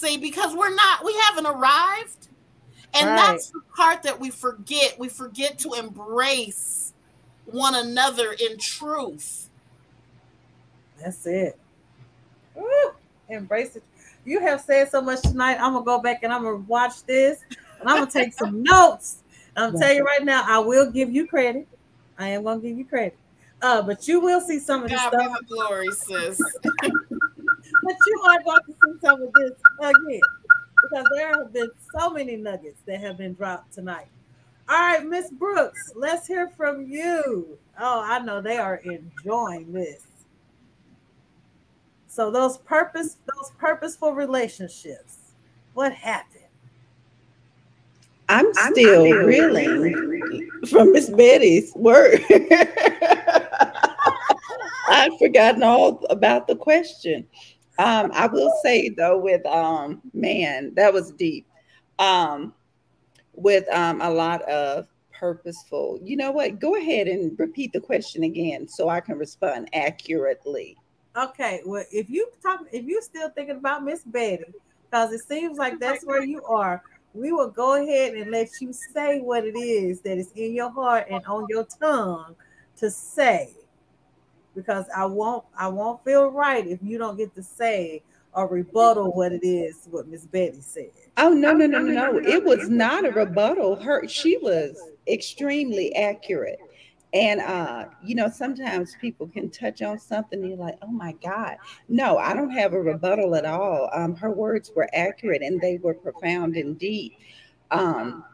[0.00, 2.28] See, because we're not, we haven't arrived.
[2.94, 3.16] And right.
[3.16, 4.98] that's the part that we forget.
[4.98, 6.94] We forget to embrace
[7.44, 9.50] one another in truth.
[11.02, 11.58] That's it.
[12.54, 12.92] Woo,
[13.30, 13.82] embrace it.
[14.24, 15.58] You have said so much tonight.
[15.60, 17.42] I'm gonna go back and I'm gonna watch this
[17.80, 19.22] and I'm gonna take some notes.
[19.56, 21.66] I'm telling you right now, I will give you credit.
[22.18, 23.18] I am gonna give you credit.
[23.62, 25.46] Uh, but you will see some of this God stuff.
[25.48, 26.38] glory, sis.
[27.82, 30.20] but you are going to see some of this again
[30.82, 34.08] because there have been so many nuggets that have been dropped tonight.
[34.68, 37.58] All right, Miss Brooks, let's hear from you.
[37.78, 40.06] Oh, I know they are enjoying this.
[42.10, 45.18] So those purpose, those purposeful relationships,
[45.74, 46.42] what happened?
[48.28, 52.20] I'm still I'm reeling from Miss Betty's word.
[54.88, 57.28] I'd forgotten all about the question.
[57.78, 61.46] Um, I will say though, with um, man, that was deep.
[62.00, 62.54] Um,
[63.34, 66.00] with um, a lot of purposeful.
[66.02, 66.58] You know what?
[66.58, 70.76] Go ahead and repeat the question again so I can respond accurately.
[71.20, 71.62] Okay.
[71.64, 74.44] Well, if you talk, if you're still thinking about Miss Betty,
[74.90, 76.82] because it seems like that's where you are,
[77.14, 80.70] we will go ahead and let you say what it is that is in your
[80.70, 82.34] heart and on your tongue
[82.78, 83.50] to say
[84.54, 88.02] because I won't I won't feel right if you don't get to say
[88.32, 90.90] or rebuttal what it is what Miss Betty said.
[91.16, 92.18] Oh no, no, no, no, no.
[92.18, 93.76] It was not a rebuttal.
[93.76, 96.58] Her she was extremely accurate.
[97.12, 101.12] And uh, you know, sometimes people can touch on something and you're like, oh my
[101.22, 101.56] God.
[101.88, 103.90] No, I don't have a rebuttal at all.
[103.92, 107.14] Um, her words were accurate and they were profound and deep.
[107.72, 108.24] Um,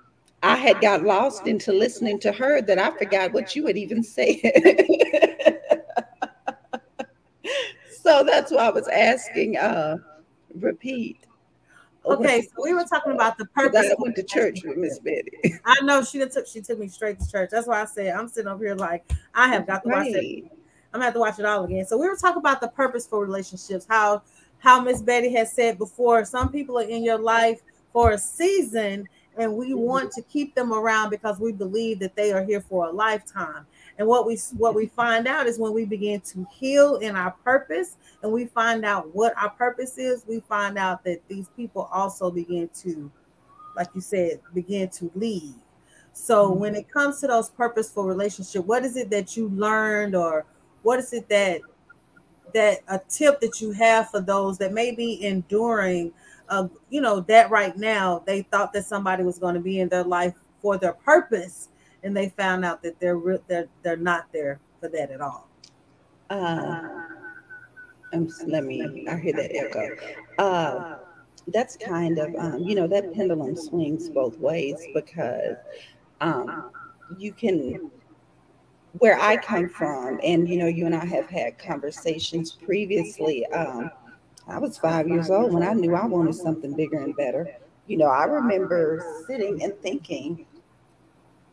[0.42, 4.02] I had got lost into listening to her that I forgot what you had even
[4.02, 4.36] said.
[8.02, 9.56] so that's why I was asking.
[9.56, 9.96] Uh,
[10.54, 11.25] repeat.
[12.06, 13.86] Okay, so we were talking about the purpose.
[13.90, 15.58] I went to church with Miss Betty.
[15.64, 17.50] I know she took she took me straight to church.
[17.50, 20.06] That's why I said I'm sitting over here like I have got to right.
[20.06, 20.44] watch it.
[20.94, 21.84] I'm gonna have to watch it all again.
[21.84, 23.86] So we were talking about the purposeful relationships.
[23.88, 24.22] How
[24.58, 27.60] how Miss Betty has said before, some people are in your life
[27.92, 29.80] for a season, and we mm-hmm.
[29.80, 33.66] want to keep them around because we believe that they are here for a lifetime.
[33.98, 37.30] And what we what we find out is when we begin to heal in our
[37.44, 41.88] purpose and we find out what our purpose is, we find out that these people
[41.92, 43.10] also begin to,
[43.74, 45.54] like you said, begin to leave.
[46.12, 46.60] So mm-hmm.
[46.60, 50.44] when it comes to those purposeful relationship, what is it that you learned or
[50.82, 51.60] what is it that
[52.54, 56.12] that a tip that you have for those that may be enduring
[56.48, 59.88] uh, you know that right now they thought that somebody was going to be in
[59.88, 60.32] their life
[60.62, 61.68] for their purpose
[62.06, 65.48] and they found out that they're they're they're not there for that at all.
[66.30, 66.82] Uh,
[68.12, 69.06] um, let me.
[69.10, 69.96] I hear that echo.
[70.38, 70.98] Uh,
[71.48, 75.56] that's kind of um, you know that pendulum swings both ways because
[76.20, 76.70] um,
[77.18, 77.90] you can
[78.98, 83.44] where I come from, and you know, you and I have had conversations previously.
[83.46, 83.90] Um,
[84.46, 87.48] I was five years old when I knew I wanted something bigger and better.
[87.88, 90.46] You know, I remember sitting and thinking,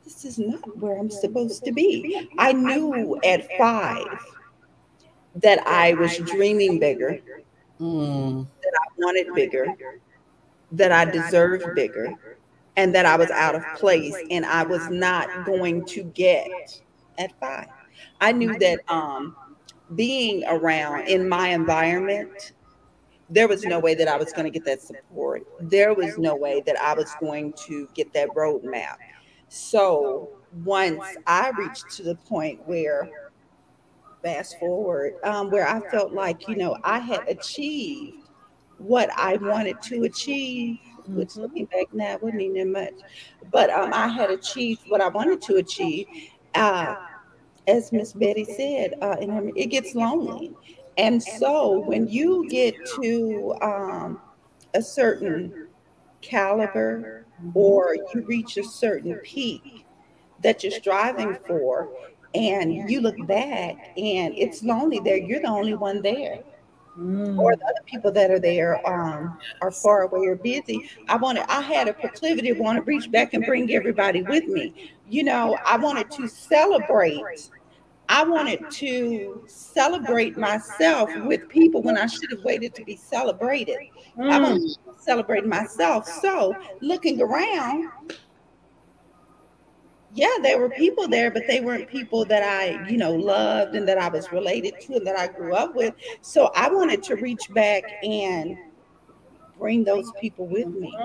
[0.03, 2.29] this is not where I'm supposed to be.
[2.37, 4.19] I knew at five
[5.35, 7.19] that I was dreaming bigger,
[7.79, 8.45] mm.
[8.61, 9.67] that I wanted bigger,
[10.73, 12.13] that I deserved bigger,
[12.75, 16.81] and that I was out of place and I was not going to get
[17.17, 17.67] at five.
[18.19, 19.35] I knew that um,
[19.95, 22.53] being around in my environment,
[23.29, 25.43] there was no way that I was going to get that support.
[25.59, 28.97] There was no way that I was going to get that roadmap.
[29.53, 30.31] So
[30.65, 33.07] once I reached to the point where,
[34.23, 38.29] fast forward, um, where I felt like, you know, I had achieved
[38.79, 42.95] what I wanted to achieve, which looking back now wouldn't mean that much,
[43.51, 46.07] but um, I had achieved what I wanted to achieve.
[46.55, 46.95] Uh,
[47.67, 50.51] as Miss Betty said, uh, her, it gets lonely.
[50.97, 54.19] And so when you get to um,
[54.73, 55.67] a certain
[56.21, 57.22] caliber,
[57.53, 59.85] or you reach a certain peak
[60.41, 61.89] that you're striving for
[62.35, 65.17] and you look back and it's lonely there.
[65.17, 66.39] You're the only one there.
[66.97, 67.39] Mm.
[67.39, 70.91] or the other people that are there um, are far away or busy.
[71.09, 74.45] I wanted i had a proclivity to want to reach back and bring everybody with
[74.45, 74.93] me.
[75.09, 77.49] You know i wanted to celebrate
[78.09, 83.77] I wanted to celebrate myself with people when I should have waited to be celebrated.
[84.17, 84.31] Mm.
[84.31, 86.07] I wanted to celebrate myself.
[86.07, 87.89] So looking around,
[90.13, 93.87] yeah, there were people there, but they weren't people that I, you know, loved and
[93.87, 95.95] that I was related to and that I grew up with.
[96.21, 98.57] So I wanted to reach back and
[99.57, 100.95] bring those people with me.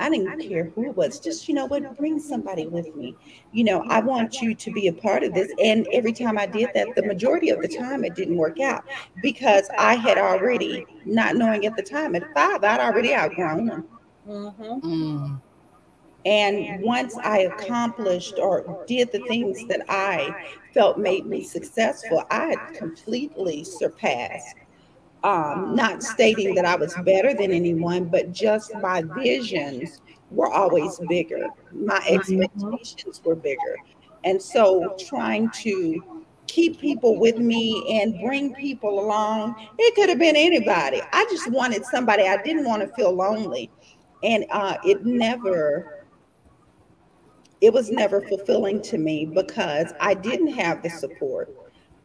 [0.00, 1.20] I didn't care who it was.
[1.20, 3.14] Just, you know what, bring somebody with me.
[3.52, 5.52] You know, I want you to be a part of this.
[5.62, 8.84] And every time I did that, the majority of the time it didn't work out
[9.22, 13.84] because I had already, not knowing at the time, at five, I'd already outgrown them.
[14.26, 14.82] Mhm.
[14.82, 15.40] Mm.
[16.26, 20.34] And once I accomplished or did the things that I
[20.74, 24.56] felt made me successful, I had completely surpassed.
[25.22, 30.98] Um, not stating that I was better than anyone, but just my visions were always
[31.08, 31.46] bigger.
[31.72, 33.76] My expectations were bigger.
[34.24, 40.18] And so trying to keep people with me and bring people along, it could have
[40.18, 41.02] been anybody.
[41.12, 43.70] I just wanted somebody, I didn't want to feel lonely.
[44.22, 46.00] And uh, it never
[47.60, 51.54] it was never fulfilling to me because I didn't have the support.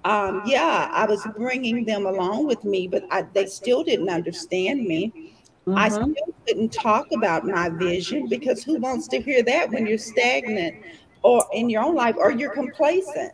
[0.06, 4.86] Um, yeah, I was bringing them along with me, but I, they still didn't understand
[4.86, 5.34] me.
[5.76, 6.14] I Mhm.
[6.14, 10.76] still couldn't talk about my vision because who wants to hear that when you're stagnant
[11.24, 13.34] or in your own life or you're complacent?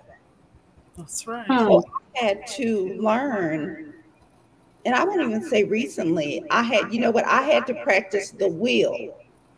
[0.97, 1.45] That's right.
[1.47, 1.57] Hmm.
[1.59, 1.83] So
[2.15, 3.93] I had to learn,
[4.85, 8.31] and I won't even say recently, I had, you know what, I had to practice
[8.31, 8.95] the will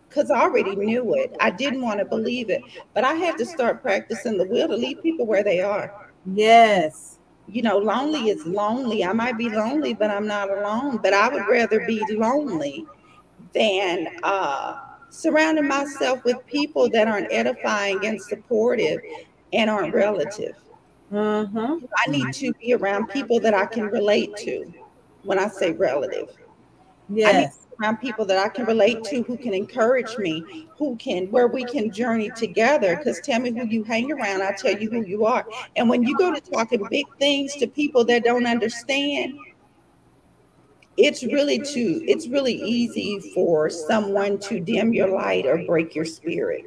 [0.09, 1.35] because I already knew it.
[1.39, 2.61] I didn't want to believe it,
[2.95, 6.02] but I had to start practicing the will to leave people where they are.
[6.25, 7.19] Yes.
[7.47, 9.03] You know, lonely is lonely.
[9.03, 10.97] I might be lonely, but I'm not alone.
[10.97, 12.85] But I would rather be lonely
[13.53, 14.79] than uh,
[15.09, 18.99] surrounding myself with people that aren't edifying and supportive
[19.51, 20.55] and aren't relative.
[21.11, 21.85] Mm-hmm.
[21.95, 24.73] I need to be around people that I can relate to
[25.23, 26.29] when I say relative.
[27.09, 27.62] Yes.
[27.83, 31.65] Around people that I can relate to who can encourage me, who can, where we
[31.65, 32.95] can journey together.
[32.95, 35.45] Because tell me who you hang around, I'll tell you who you are.
[35.75, 39.33] And when you go to talking big things to people that don't understand,
[40.95, 46.05] it's really too, it's really easy for someone to dim your light or break your
[46.05, 46.63] spirit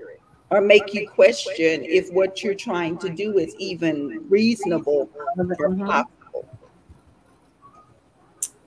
[0.50, 5.08] or make you question if what you're trying to do is even reasonable
[5.58, 6.46] or possible.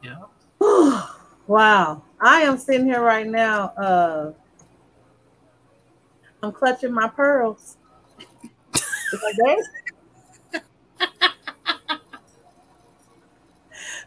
[0.02, 0.24] Yeah.
[1.48, 2.02] wow.
[2.22, 3.66] I am sitting here right now.
[3.78, 4.34] Uh,
[6.44, 7.78] I'm clutching my pearls.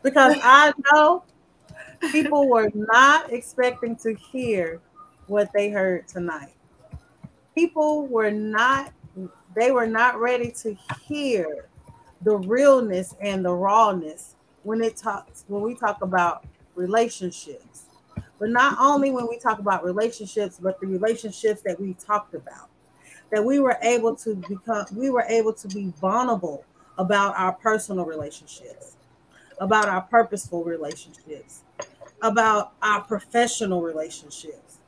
[0.03, 1.25] Because I know
[2.11, 4.81] people were not expecting to hear
[5.27, 6.55] what they heard tonight.
[7.55, 8.93] People were not
[9.55, 10.75] they were not ready to
[11.07, 11.69] hear
[12.23, 17.85] the realness and the rawness when it talks when we talk about relationships.
[18.43, 22.71] But not only when we talk about relationships, but the relationships that we talked about.
[23.31, 26.65] That we were able to become we were able to be vulnerable
[26.99, 28.97] about our personal relationships,
[29.61, 31.63] about our purposeful relationships,
[32.21, 34.81] about our professional relationships.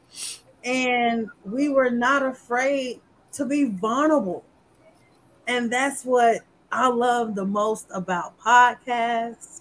[0.64, 3.00] And we were not afraid
[3.34, 4.42] to be vulnerable.
[5.46, 6.40] And that's what
[6.72, 9.60] I love the most about podcasts,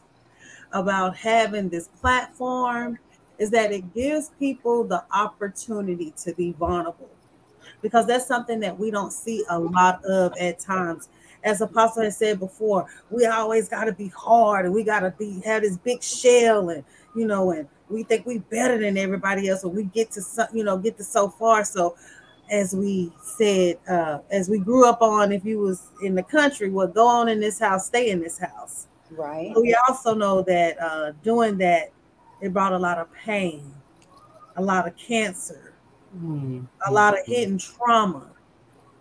[0.71, 2.97] about having this platform,
[3.37, 7.09] is that it gives people the opportunity to be vulnerable.
[7.81, 11.09] Because that's something that we don't see a lot of at times.
[11.43, 15.11] As Apostle has said before, we always got to be hard and we got to
[15.11, 16.83] be have this big shell and
[17.15, 20.45] you know, and we think we better than everybody else, and we get to so,
[20.53, 21.63] you know get to so far.
[21.63, 21.95] So
[22.49, 26.69] as we said, uh, as we grew up on, if you was in the country,
[26.69, 28.87] well, go on in this house, stay in this house.
[29.11, 29.51] Right.
[29.53, 31.91] But we also know that uh, doing that,
[32.43, 33.73] it brought a lot of pain,
[34.57, 35.69] a lot of cancer,
[36.15, 36.67] Mm.
[36.85, 38.27] a lot of hidden trauma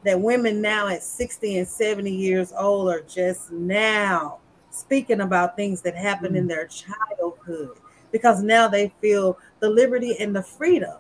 [0.02, 4.39] that women now at 60 and 70 years old are just now
[4.70, 7.77] speaking about things that happened in their childhood
[8.12, 10.97] because now they feel the liberty and the freedom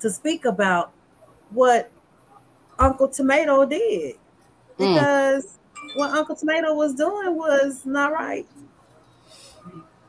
[0.00, 0.92] to speak about
[1.50, 1.90] what
[2.78, 4.14] Uncle Tomato did
[4.78, 4.94] Mm.
[4.94, 5.58] because
[5.96, 8.46] what Uncle Tomato was doing was not right.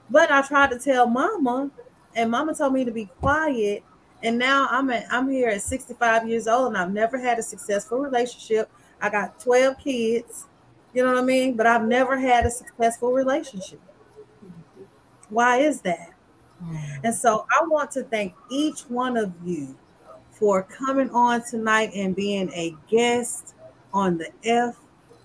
[0.09, 1.71] But I tried to tell Mama,
[2.15, 3.83] and Mama told me to be quiet.
[4.23, 7.43] And now I'm at I'm here at 65 years old, and I've never had a
[7.43, 8.69] successful relationship.
[9.01, 10.45] I got 12 kids,
[10.93, 11.55] you know what I mean?
[11.55, 13.79] But I've never had a successful relationship.
[15.29, 16.11] Why is that?
[17.03, 19.75] And so I want to thank each one of you
[20.31, 23.53] for coming on tonight and being a guest
[23.93, 24.77] on the F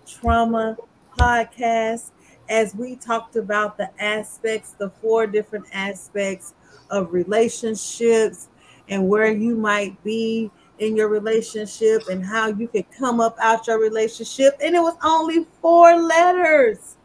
[0.06, 0.76] Trauma
[1.18, 2.10] podcast
[2.50, 6.52] as we talked about the aspects, the four different aspects
[6.90, 8.48] of relationships
[8.88, 10.50] and where you might be
[10.80, 14.58] in your relationship and how you could come up out your relationship.
[14.60, 16.96] And it was only four letters.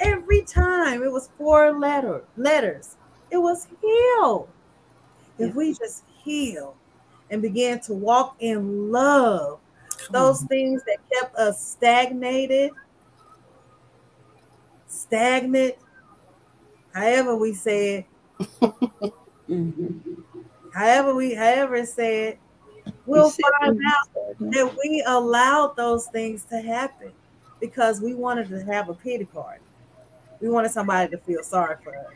[0.00, 2.96] Every time it was four letter letters.
[3.30, 4.48] it was heal.
[5.38, 6.74] If we just heal
[7.30, 9.60] and began to walk in love,
[10.10, 12.72] those things that kept us stagnated,
[14.92, 15.74] stagnant,
[16.94, 18.06] however we say
[18.40, 18.50] it,
[19.48, 19.98] mm-hmm.
[20.74, 22.38] however we however it said,
[23.06, 24.08] we'll find out
[24.40, 27.12] that we allowed those things to happen
[27.60, 29.62] because we wanted to have a pity party.
[30.40, 32.12] We wanted somebody to feel sorry for us.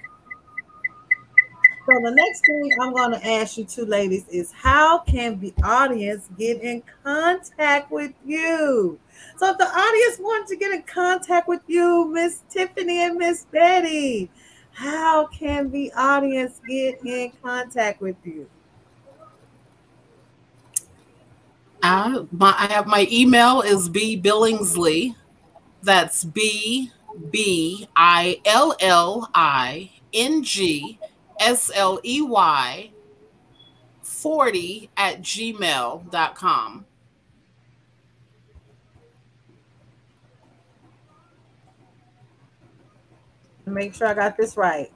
[1.87, 5.55] So the next thing I'm going to ask you two ladies is how can the
[5.63, 8.99] audience get in contact with you?
[9.37, 13.47] So if the audience wants to get in contact with you, Miss Tiffany and Miss
[13.53, 14.29] Betty,
[14.73, 18.49] how can the audience get in contact with you?
[21.85, 25.15] Uh, my, I have my email is b billingsley.
[25.85, 26.91] That's b
[27.31, 30.99] b i l l i n g
[31.39, 32.91] s l e y
[34.03, 36.87] 40 at gmail.com.
[43.67, 44.93] Make sure I got this right.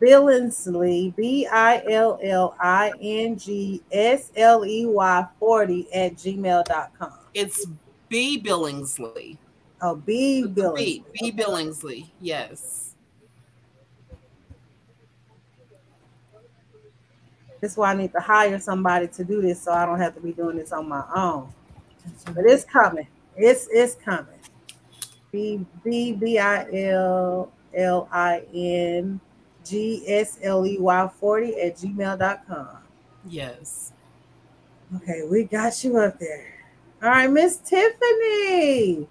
[0.00, 7.12] Billingsley, B I L L I N G S L E Y 40 at gmail.com.
[7.34, 7.66] It's
[8.08, 9.38] B Billingsley.
[9.80, 10.76] Oh, B Billingsley.
[10.76, 12.89] B, B Billingsley, yes.
[17.60, 20.14] This is why I need to hire somebody to do this so I don't have
[20.14, 21.52] to be doing this on my own.
[22.34, 23.06] But it's coming.
[23.36, 24.38] It's it's coming.
[25.30, 29.20] B B B I L L I N
[29.64, 32.68] G S L E Y 40 at gmail.com.
[33.28, 33.92] Yes.
[34.96, 36.54] Okay, we got you up there.
[37.02, 39.06] All right, Miss Tiffany.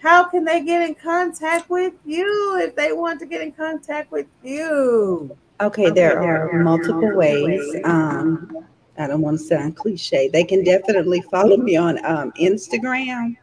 [0.00, 4.12] How can they get in contact with you if they want to get in contact
[4.12, 5.36] with you?
[5.60, 7.76] Okay, there are multiple ways.
[7.84, 8.66] Um,
[8.96, 10.28] I don't want to sound cliche.
[10.28, 13.36] They can definitely follow me on um, Instagram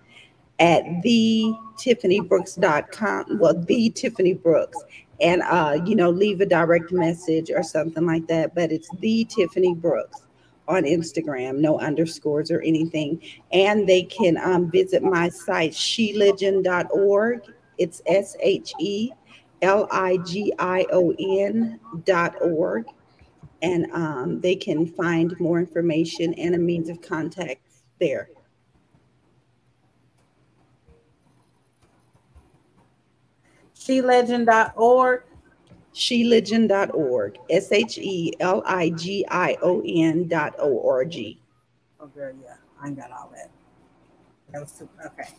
[0.60, 3.40] at the tiffanybrooks.com.
[3.40, 4.78] Well, the Tiffany Brooks
[5.22, 8.56] and uh, you know, leave a direct message or something like that.
[8.56, 10.22] But it's the Tiffany Brooks
[10.68, 13.22] on Instagram, no underscores or anything.
[13.52, 17.42] And they can um, visit my site, sheligion.org.
[17.78, 19.12] It's S H E
[19.66, 22.86] L I G I O N dot org.
[23.62, 27.62] And um, they can find more information and a means of contact
[28.00, 28.30] there.
[33.76, 35.24] SheLigion.org.
[35.94, 37.38] SheLigion.org.
[37.50, 41.40] S H E L I G I O N dot O R G.
[42.02, 43.50] Okay, yeah, I ain't got all that.
[44.52, 45.30] That was too, okay.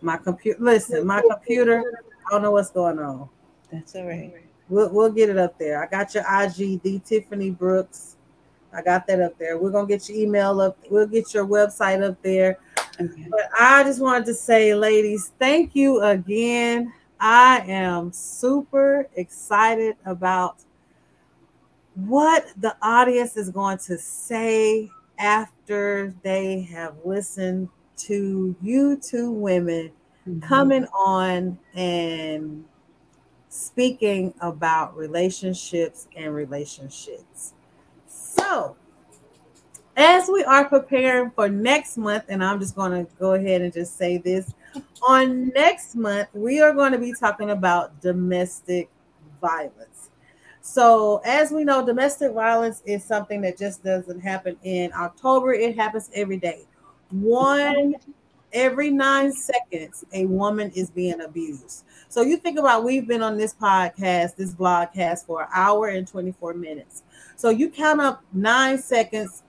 [0.00, 1.82] My computer, listen, my computer,
[2.26, 3.28] I don't know what's going on.
[3.74, 4.32] That's all right.
[4.68, 5.82] We'll, we'll get it up there.
[5.82, 8.16] I got your IG, the Tiffany Brooks.
[8.72, 9.58] I got that up there.
[9.58, 10.78] We're gonna get your email up.
[10.90, 12.58] We'll get your website up there.
[13.00, 13.26] Okay.
[13.30, 16.92] But I just wanted to say, ladies, thank you again
[17.26, 20.56] I am super excited about
[21.94, 29.90] what the audience is going to say after they have listened to you two women
[30.28, 30.40] mm-hmm.
[30.40, 32.64] coming on and
[33.54, 37.54] speaking about relationships and relationships.
[38.08, 38.76] So,
[39.96, 43.72] as we are preparing for next month, and I'm just going to go ahead and
[43.72, 44.52] just say this
[45.06, 48.90] on next month, we are going to be talking about domestic
[49.40, 50.10] violence.
[50.60, 55.76] So, as we know, domestic violence is something that just doesn't happen in October, it
[55.76, 56.66] happens every day.
[57.10, 57.94] One
[58.54, 61.84] every nine seconds, a woman is being abused.
[62.08, 66.08] So, you think about we've been on this podcast, this vlogcast for an hour and
[66.08, 67.02] 24 minutes.
[67.36, 69.42] So, you count up nine seconds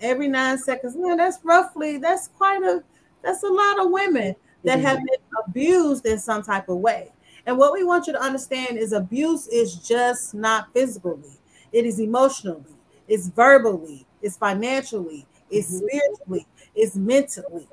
[0.00, 0.96] every nine seconds.
[0.96, 2.82] Man, that's roughly, that's quite a,
[3.22, 4.34] that's a lot of women
[4.64, 4.86] that mm-hmm.
[4.86, 7.12] have been abused in some type of way.
[7.46, 11.38] And what we want you to understand is abuse is just not physically,
[11.72, 12.76] it is emotionally,
[13.08, 15.86] it's verbally, it's financially, it's mm-hmm.
[15.86, 17.68] spiritually, it's mentally.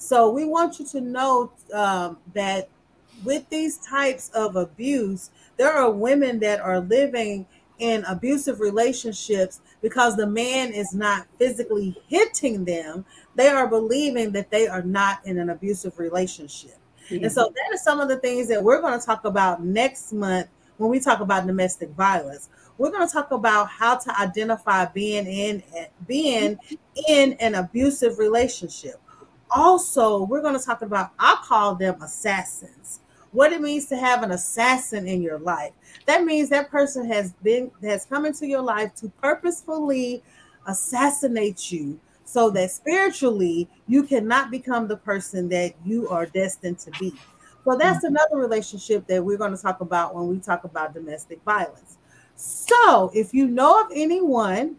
[0.00, 2.70] So we want you to know um, that
[3.22, 7.46] with these types of abuse, there are women that are living
[7.78, 13.04] in abusive relationships because the man is not physically hitting them,
[13.34, 16.78] they are believing that they are not in an abusive relationship.
[17.10, 17.24] Mm-hmm.
[17.24, 20.14] And so that is some of the things that we're going to talk about next
[20.14, 20.48] month
[20.78, 22.48] when we talk about domestic violence.
[22.78, 25.62] We're going to talk about how to identify being in
[26.06, 26.58] being
[27.06, 28.98] in an abusive relationship.
[29.50, 33.00] Also, we're going to talk about I call them assassins
[33.32, 35.72] what it means to have an assassin in your life.
[36.06, 40.22] That means that person has been has come into your life to purposefully
[40.66, 46.90] assassinate you so that spiritually you cannot become the person that you are destined to
[46.92, 47.12] be.
[47.64, 48.14] So that's mm-hmm.
[48.16, 51.98] another relationship that we're going to talk about when we talk about domestic violence.
[52.36, 54.76] So, if you know of anyone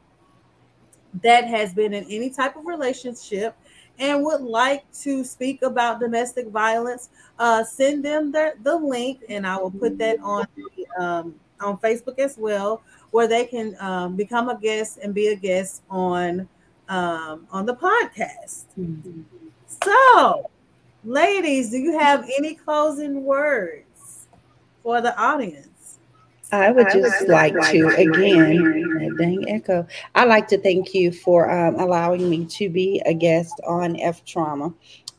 [1.22, 3.56] that has been in any type of relationship
[4.02, 9.46] and would like to speak about domestic violence, uh, send them the, the link, and
[9.46, 14.16] I will put that on the, um, on Facebook as well, where they can um,
[14.16, 16.50] become a guest and be a guest on
[16.90, 18.66] um, on the podcast.
[19.68, 20.50] So,
[21.06, 24.28] ladies, do you have any closing words
[24.84, 25.71] for the audience?
[26.52, 29.88] I would just like, to again, dang echo.
[30.16, 34.26] I like to thank you for um, allowing me to be a guest on F
[34.26, 34.74] Trauma.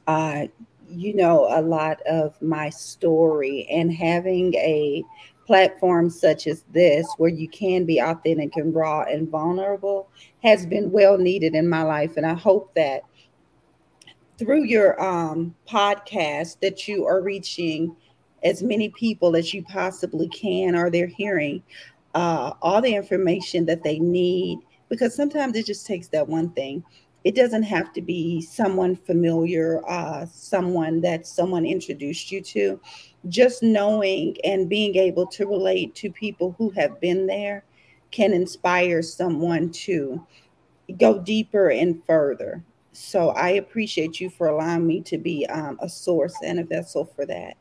[0.06, 0.46] Uh,
[0.90, 5.02] you know a lot of my story, and having a
[5.46, 10.08] platform such as this, where you can be authentic and raw and vulnerable,
[10.42, 12.16] has been well needed in my life.
[12.16, 13.02] And I hope that
[14.38, 17.96] through your um, podcast, that you are reaching
[18.44, 21.62] as many people as you possibly can, or they're hearing
[22.14, 24.58] uh, all the information that they need.
[24.88, 26.84] Because sometimes it just takes that one thing.
[27.24, 32.80] It doesn't have to be someone familiar, uh, someone that someone introduced you to.
[33.28, 37.64] Just knowing and being able to relate to people who have been there
[38.10, 40.26] can inspire someone to
[40.98, 42.62] go deeper and further.
[42.92, 47.04] So I appreciate you for allowing me to be um, a source and a vessel
[47.04, 47.56] for that.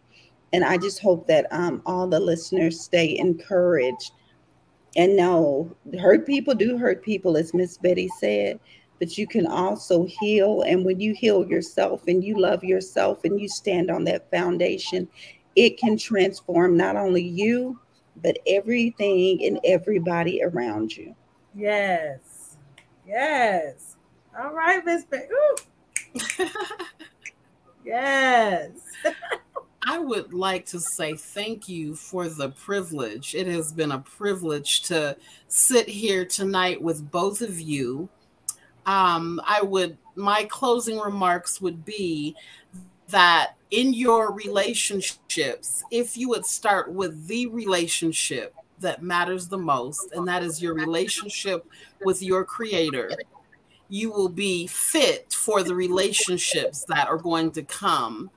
[0.54, 4.12] And I just hope that um, all the listeners stay encouraged
[4.98, 8.60] and know hurt people do hurt people, as Miss Betty said,
[9.00, 10.62] but you can also heal.
[10.64, 15.08] And when you heal yourself and you love yourself and you stand on that foundation,
[15.56, 17.80] it can transform not only you,
[18.22, 21.16] but everything and everybody around you.
[21.56, 22.58] Yes.
[23.08, 23.96] Yes.
[24.38, 25.28] All right, Miss Betty.
[27.86, 28.72] yes.
[29.84, 33.34] I would like to say thank you for the privilege.
[33.34, 35.18] It has been a privilege to
[35.48, 38.08] sit here tonight with both of you.
[38.86, 42.36] Um, I would, my closing remarks would be
[43.10, 50.12] that in your relationships, if you would start with the relationship that matters the most,
[50.14, 51.66] and that is your relationship
[52.04, 53.12] with your creator,
[53.90, 58.30] you will be fit for the relationships that are going to come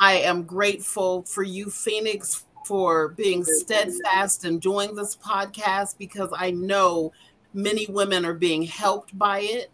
[0.00, 6.50] I am grateful for you, Phoenix, for being steadfast and doing this podcast because I
[6.50, 7.12] know
[7.52, 9.70] many women are being helped by it.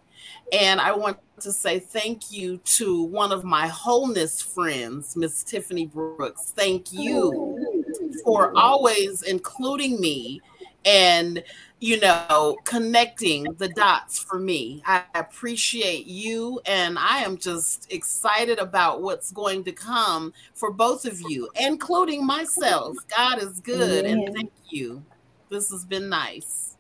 [0.53, 5.87] And I want to say thank you to one of my wholeness friends, Miss Tiffany
[5.87, 6.53] Brooks.
[6.55, 10.41] Thank you oh, for always including me
[10.85, 11.43] and
[11.81, 14.83] you know, connecting the dots for me.
[14.87, 21.07] I appreciate you, and I am just excited about what's going to come for both
[21.07, 22.97] of you, including myself.
[23.17, 25.03] God is good, and thank you.
[25.49, 26.77] This has been nice.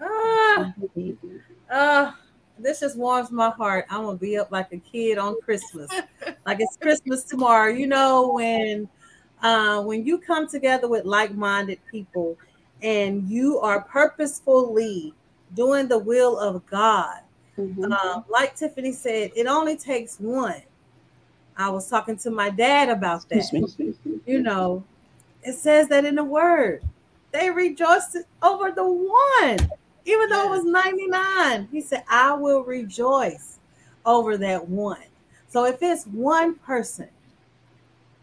[0.00, 0.72] Ah,
[1.70, 2.12] uh,
[2.58, 3.86] this just warms my heart.
[3.90, 5.90] I'm gonna be up like a kid on Christmas,
[6.46, 7.72] like it's Christmas tomorrow.
[7.72, 8.88] You know when,
[9.42, 12.36] uh, when you come together with like-minded people
[12.82, 15.14] and you are purposefully
[15.54, 17.20] doing the will of God.
[17.58, 17.92] Mm-hmm.
[17.92, 20.62] Uh, like Tiffany said, it only takes one.
[21.56, 23.94] I was talking to my dad about that.
[24.26, 24.82] you know,
[25.42, 26.82] it says that in the word.
[27.32, 29.58] They rejoiced over the one,
[30.04, 31.68] even though it was 99.
[31.70, 33.58] He said, I will rejoice
[34.04, 35.02] over that one.
[35.48, 37.08] So if it's one person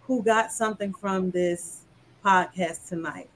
[0.02, 1.81] who got something from this
[2.23, 3.30] podcast tonight,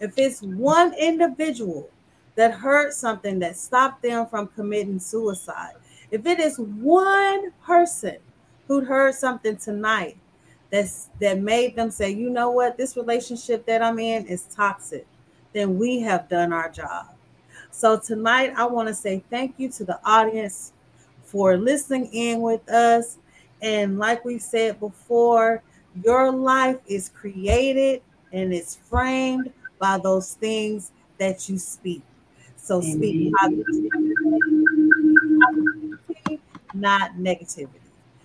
[0.00, 1.88] if it's one individual
[2.34, 5.74] that heard something that stopped them from committing suicide,
[6.10, 8.16] if it is one person
[8.66, 10.16] who heard something tonight
[10.70, 15.06] that's that made them say, you know what, this relationship that I'm in is toxic,
[15.52, 17.08] then we have done our job.
[17.70, 20.72] So tonight I want to say thank you to the audience
[21.24, 23.18] for listening in with us.
[23.62, 25.62] And like we said before,
[26.04, 28.02] your life is created
[28.32, 32.02] and it's framed by those things that you speak.
[32.56, 33.90] So speak positivity,
[36.72, 37.80] not negativity.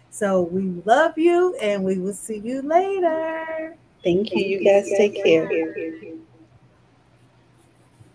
[0.10, 3.76] So we love you and we will see you later.
[4.04, 4.46] Thank you.
[4.46, 5.50] You guys take care.